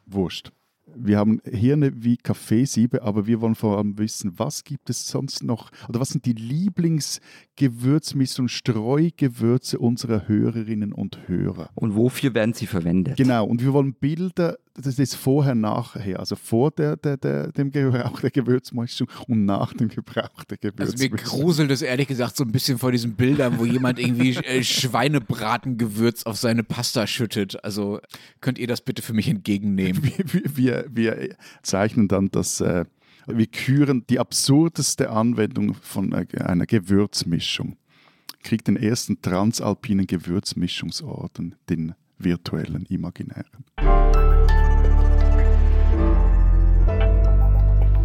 [0.05, 0.51] Wurscht.
[0.95, 5.43] Wir haben Hirne wie Kaffeesiebe, aber wir wollen vor allem wissen, was gibt es sonst
[5.43, 11.69] noch oder was sind die Lieblingsgewürzmischungen, Streugewürze unserer Hörerinnen und Hörer?
[11.75, 13.17] Und wofür werden sie verwendet?
[13.17, 17.71] Genau, und wir wollen Bilder, das ist vorher, nachher, also vor der, der, der, dem
[17.71, 21.41] Gebrauch der Gewürzmischung und nach dem Gebrauch der Also mir Gewürzmischung.
[21.41, 26.23] gruselt es ehrlich gesagt so ein bisschen vor diesen Bildern, wo jemand irgendwie äh, Schweinebratengewürz
[26.23, 27.63] auf seine Pasta schüttet.
[27.63, 27.99] Also
[28.41, 30.01] könnt ihr das bitte für mich entgegennehmen?
[30.31, 32.85] wir, wir, wir zeichnen dann das, äh,
[33.27, 37.77] wir küren die absurdeste Anwendung von äh, einer Gewürzmischung.
[38.41, 44.02] Kriegt den ersten transalpinen Gewürzmischungsorden, den virtuellen, imaginären.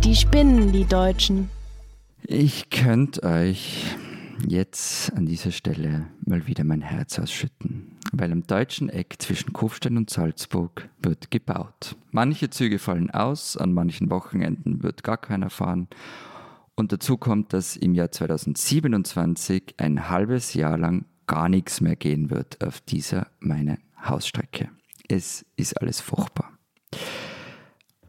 [0.04, 1.50] Die spinnen, die Deutschen.
[2.22, 3.84] Ich könnte euch
[4.46, 9.96] jetzt an dieser Stelle mal wieder mein Herz ausschütten, weil am deutschen Eck zwischen Kufstein
[9.96, 11.96] und Salzburg wird gebaut.
[12.10, 15.88] Manche Züge fallen aus, an manchen Wochenenden wird gar keiner fahren
[16.76, 22.30] Und dazu kommt, dass im Jahr 2027 ein halbes Jahr lang gar nichts mehr gehen
[22.30, 24.70] wird auf dieser meinen Hausstrecke.
[25.08, 26.52] Es ist alles furchtbar.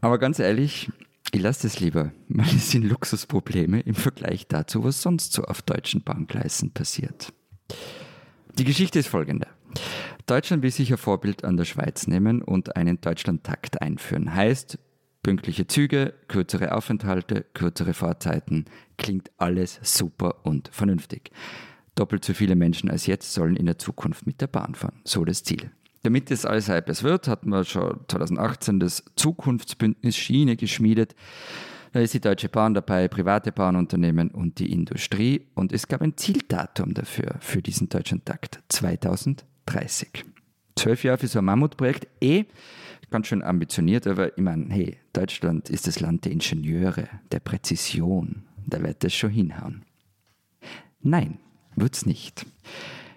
[0.02, 0.90] Aber ganz ehrlich,
[1.32, 5.62] ich lasse das lieber, weil es sind Luxusprobleme im Vergleich dazu, was sonst so auf
[5.62, 7.32] deutschen Bahngleisen passiert.
[8.58, 9.46] Die Geschichte ist folgende.
[10.26, 14.34] Deutschland will sich ein Vorbild an der Schweiz nehmen und einen Deutschlandtakt einführen.
[14.34, 14.78] Heißt,
[15.22, 18.66] pünktliche Züge, kürzere Aufenthalte, kürzere Fahrzeiten.
[18.98, 21.30] Klingt alles super und vernünftig.
[21.94, 25.00] Doppelt so viele Menschen als jetzt sollen in der Zukunft mit der Bahn fahren.
[25.04, 25.70] So das Ziel.
[26.02, 31.14] Damit alles etwas wird, hat man schon 2018 das Zukunftsbündnis Schiene geschmiedet.
[31.92, 35.48] Da ist die Deutsche Bahn dabei, private Bahnunternehmen und die Industrie.
[35.54, 38.60] Und es gab ein Zieldatum dafür, für diesen deutschen Takt.
[38.68, 40.24] 2030.
[40.76, 42.06] Zwölf Jahre für so ein Mammutprojekt.
[42.20, 42.44] Eh,
[43.10, 48.44] ganz schön ambitioniert, aber ich meine, hey, Deutschland ist das Land der Ingenieure, der Präzision.
[48.66, 49.84] Da wird das schon hinhauen.
[51.02, 51.38] Nein,
[51.74, 52.46] wird's nicht.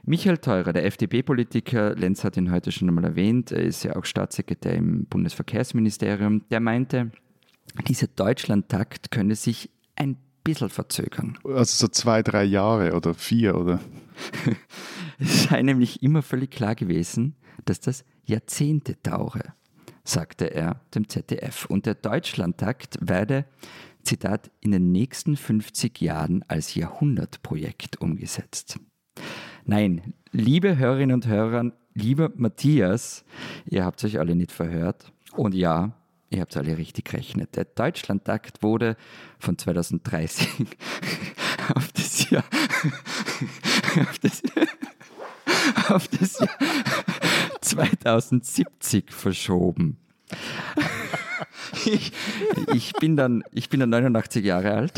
[0.06, 4.04] Michael Theurer, der FDP-Politiker, Lenz hat ihn heute schon einmal erwähnt, er ist ja auch
[4.04, 7.12] Staatssekretär im Bundesverkehrsministerium, der meinte,
[7.88, 11.38] dieser Deutschlandtakt könne sich ein bisschen verzögern.
[11.46, 13.80] Also so zwei, drei Jahre oder vier, oder?
[15.20, 19.54] es sei nämlich immer völlig klar gewesen, dass das Jahrzehnte dauere,
[20.04, 21.66] sagte er dem ZDF.
[21.68, 23.46] Und der Deutschlandtakt werde,
[24.04, 28.80] Zitat, in den nächsten 50 Jahren als Jahrhundertprojekt umgesetzt.
[29.66, 33.24] Nein, liebe Hörerinnen und Hörer, lieber Matthias,
[33.66, 35.14] ihr habt euch alle nicht verhört.
[35.38, 35.94] Und ja,
[36.30, 37.56] ihr habt alle richtig gerechnet.
[37.56, 38.98] Der Deutschlandtakt wurde
[39.40, 40.48] von 2030
[41.76, 42.44] auf das Jahr,
[44.06, 44.44] auf das,
[45.88, 46.50] auf das Jahr
[47.62, 49.98] 2070 verschoben.
[51.86, 52.12] Ich,
[52.74, 54.94] ich, bin dann, ich bin dann 89 Jahre alt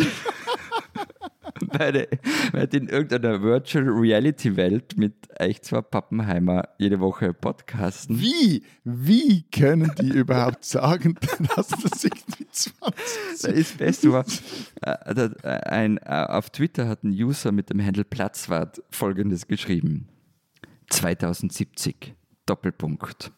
[1.79, 2.07] werde,
[2.51, 8.19] werde in irgendeiner Virtual Reality Welt mit euch zwei Pappenheimer jede Woche podcasten.
[8.19, 8.63] Wie?
[8.83, 11.15] Wie können die überhaupt sagen,
[11.55, 14.25] dass das irgendwie 20 Das ist best war,
[14.81, 20.07] äh, ein, äh, auf Twitter hat ein User mit dem Handel Platzwart folgendes geschrieben.
[20.89, 22.15] 2070,
[22.45, 23.31] Doppelpunkt.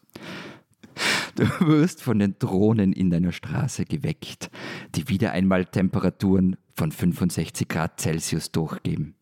[1.36, 4.50] Du wirst von den Drohnen in deiner Straße geweckt,
[4.94, 9.16] die wieder einmal Temperaturen von 65 Grad Celsius durchgeben.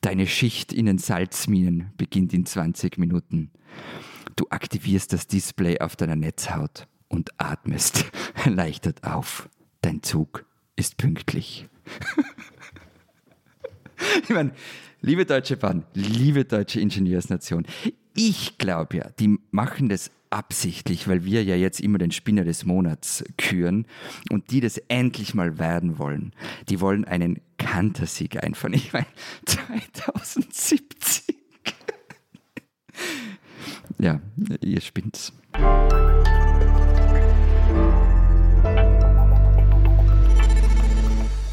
[0.00, 3.50] Deine Schicht in den Salzminen beginnt in 20 Minuten.
[4.36, 8.06] Du aktivierst das Display auf deiner Netzhaut und atmest
[8.44, 9.50] erleichtert auf.
[9.82, 11.68] Dein Zug ist pünktlich.
[14.22, 14.52] ich meine,
[15.02, 17.66] liebe Deutsche Bahn, liebe deutsche Ingenieursnation,
[18.14, 22.64] ich glaube ja, die machen das absichtlich, weil wir ja jetzt immer den Spinner des
[22.64, 23.86] Monats küren
[24.30, 26.32] und die das endlich mal werden wollen.
[26.68, 28.74] Die wollen einen Kantersieg einfahren.
[28.74, 29.06] Ich meine,
[29.46, 31.36] 2070.
[33.98, 34.20] ja,
[34.60, 35.32] ihr spinnt's.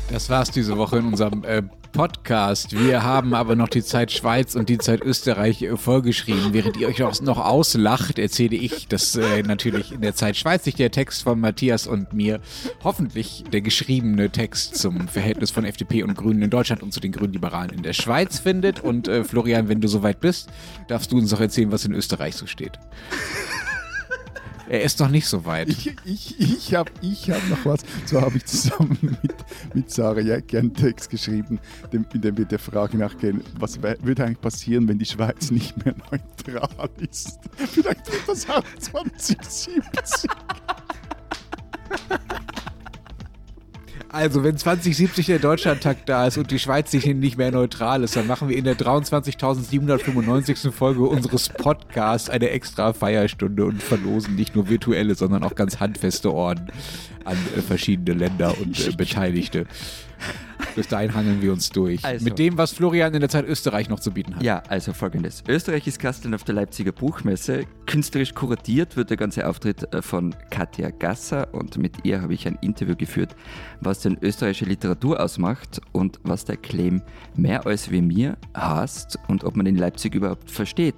[0.09, 1.63] Das war's diese Woche in unserem äh,
[1.95, 2.77] Podcast.
[2.77, 6.51] Wir haben aber noch die Zeit Schweiz und die Zeit Österreich äh, vorgeschrieben.
[6.51, 10.75] Während ihr euch noch auslacht, erzähle ich, dass äh, natürlich in der Zeit Schweiz sich
[10.75, 12.41] der Text von Matthias und mir
[12.83, 17.13] hoffentlich der geschriebene Text zum Verhältnis von FDP und Grünen in Deutschland und zu den
[17.13, 18.81] Grünliberalen in der Schweiz findet.
[18.81, 20.49] Und äh, Florian, wenn du soweit bist,
[20.89, 22.77] darfst du uns auch erzählen, was in Österreich so steht.
[24.67, 25.69] Er ist noch nicht so weit.
[25.69, 27.81] Ich, ich, ich habe ich hab noch was.
[28.05, 29.35] Zwar habe ich zusammen mit,
[29.73, 31.59] mit Sarah Jäcki einen Text geschrieben,
[31.91, 35.95] in dem wir der Frage nachgehen, was würde eigentlich passieren, wenn die Schweiz nicht mehr
[36.11, 37.39] neutral ist.
[37.55, 40.29] Vielleicht wird das auch 2070.
[44.09, 48.15] Also, wenn 2070 der Deutschlandtakt da ist und die Schweiz sich nicht mehr neutral ist,
[48.15, 50.71] dann machen wir in der 23.795.
[50.71, 56.31] Folge unseres Podcasts eine extra Feierstunde und verlosen nicht nur virtuelle, sondern auch ganz handfeste
[56.31, 56.67] Orden
[57.25, 59.65] an äh, verschiedene Länder und äh, Beteiligte.
[60.75, 62.03] Bis dahin hangeln wir uns durch.
[62.03, 64.43] Also, Mit dem, was Florian in der Zeit Österreich noch zu bieten hat.
[64.43, 65.43] Ja, also folgendes.
[65.47, 67.63] Österreich ist Gast auf der Leipziger Buchmesse.
[67.85, 72.45] Künstlerisch kuratiert wird der ganze Auftritt äh, von Katja Gasser und mit ihr habe ich
[72.47, 73.35] ein Interview geführt,
[73.79, 77.01] was denn österreichische Literatur ausmacht und was der Claim
[77.35, 80.95] mehr als wie mir heißt und ob man in Leipzig überhaupt versteht.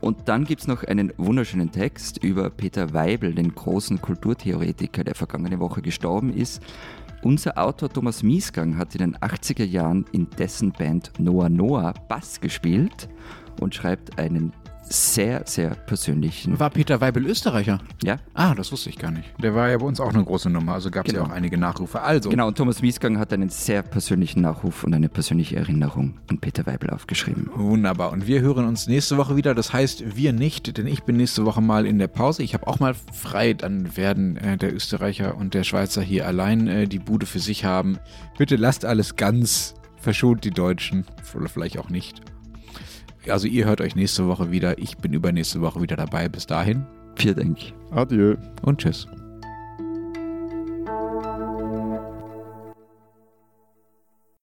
[0.00, 5.14] Und dann gibt es noch einen wunderschönen Text über Peter Weibel, den großen Kulturtheoretiker, der
[5.14, 6.62] vergangene Woche gestorben ist
[7.26, 12.40] unser Autor Thomas Miesgang hat in den 80er Jahren in dessen Band Noah Noah Bass
[12.40, 13.08] gespielt
[13.60, 14.52] und schreibt einen
[14.88, 16.58] sehr, sehr persönlichen.
[16.58, 17.80] War Peter Weibel Österreicher?
[18.02, 19.24] Ja, Ah, das wusste ich gar nicht.
[19.42, 21.24] Der war ja bei uns auch eine große Nummer, also gab es Genau.
[21.24, 22.00] ja auch einige Nachrufe.
[22.02, 22.46] Also, genau.
[22.48, 26.90] Und Thomas Wiesgang hat einen sehr persönlichen Nachruf und eine persönliche Erinnerung an Peter Weibel
[26.90, 27.50] aufgeschrieben.
[27.54, 28.12] Wunderbar.
[28.12, 29.54] Und wir hören uns nächste Woche wieder.
[29.54, 32.42] Das heißt, wir nicht, denn ich bin nächste Woche mal in der Pause.
[32.42, 33.54] Ich habe auch mal frei.
[33.54, 37.64] Dann werden äh, der Österreicher und der Schweizer hier allein äh, die Bude für sich
[37.64, 37.98] haben.
[38.38, 39.74] Bitte lasst alles ganz.
[39.98, 41.04] Verschont die Deutschen.
[41.34, 42.20] Oder vielleicht auch nicht.
[43.30, 44.78] Also ihr hört euch nächste Woche wieder.
[44.78, 46.28] Ich bin übernächste Woche wieder dabei.
[46.28, 46.84] Bis dahin
[47.16, 47.58] Vielen Dank.
[47.90, 48.36] Adieu.
[48.62, 49.06] und tschüss.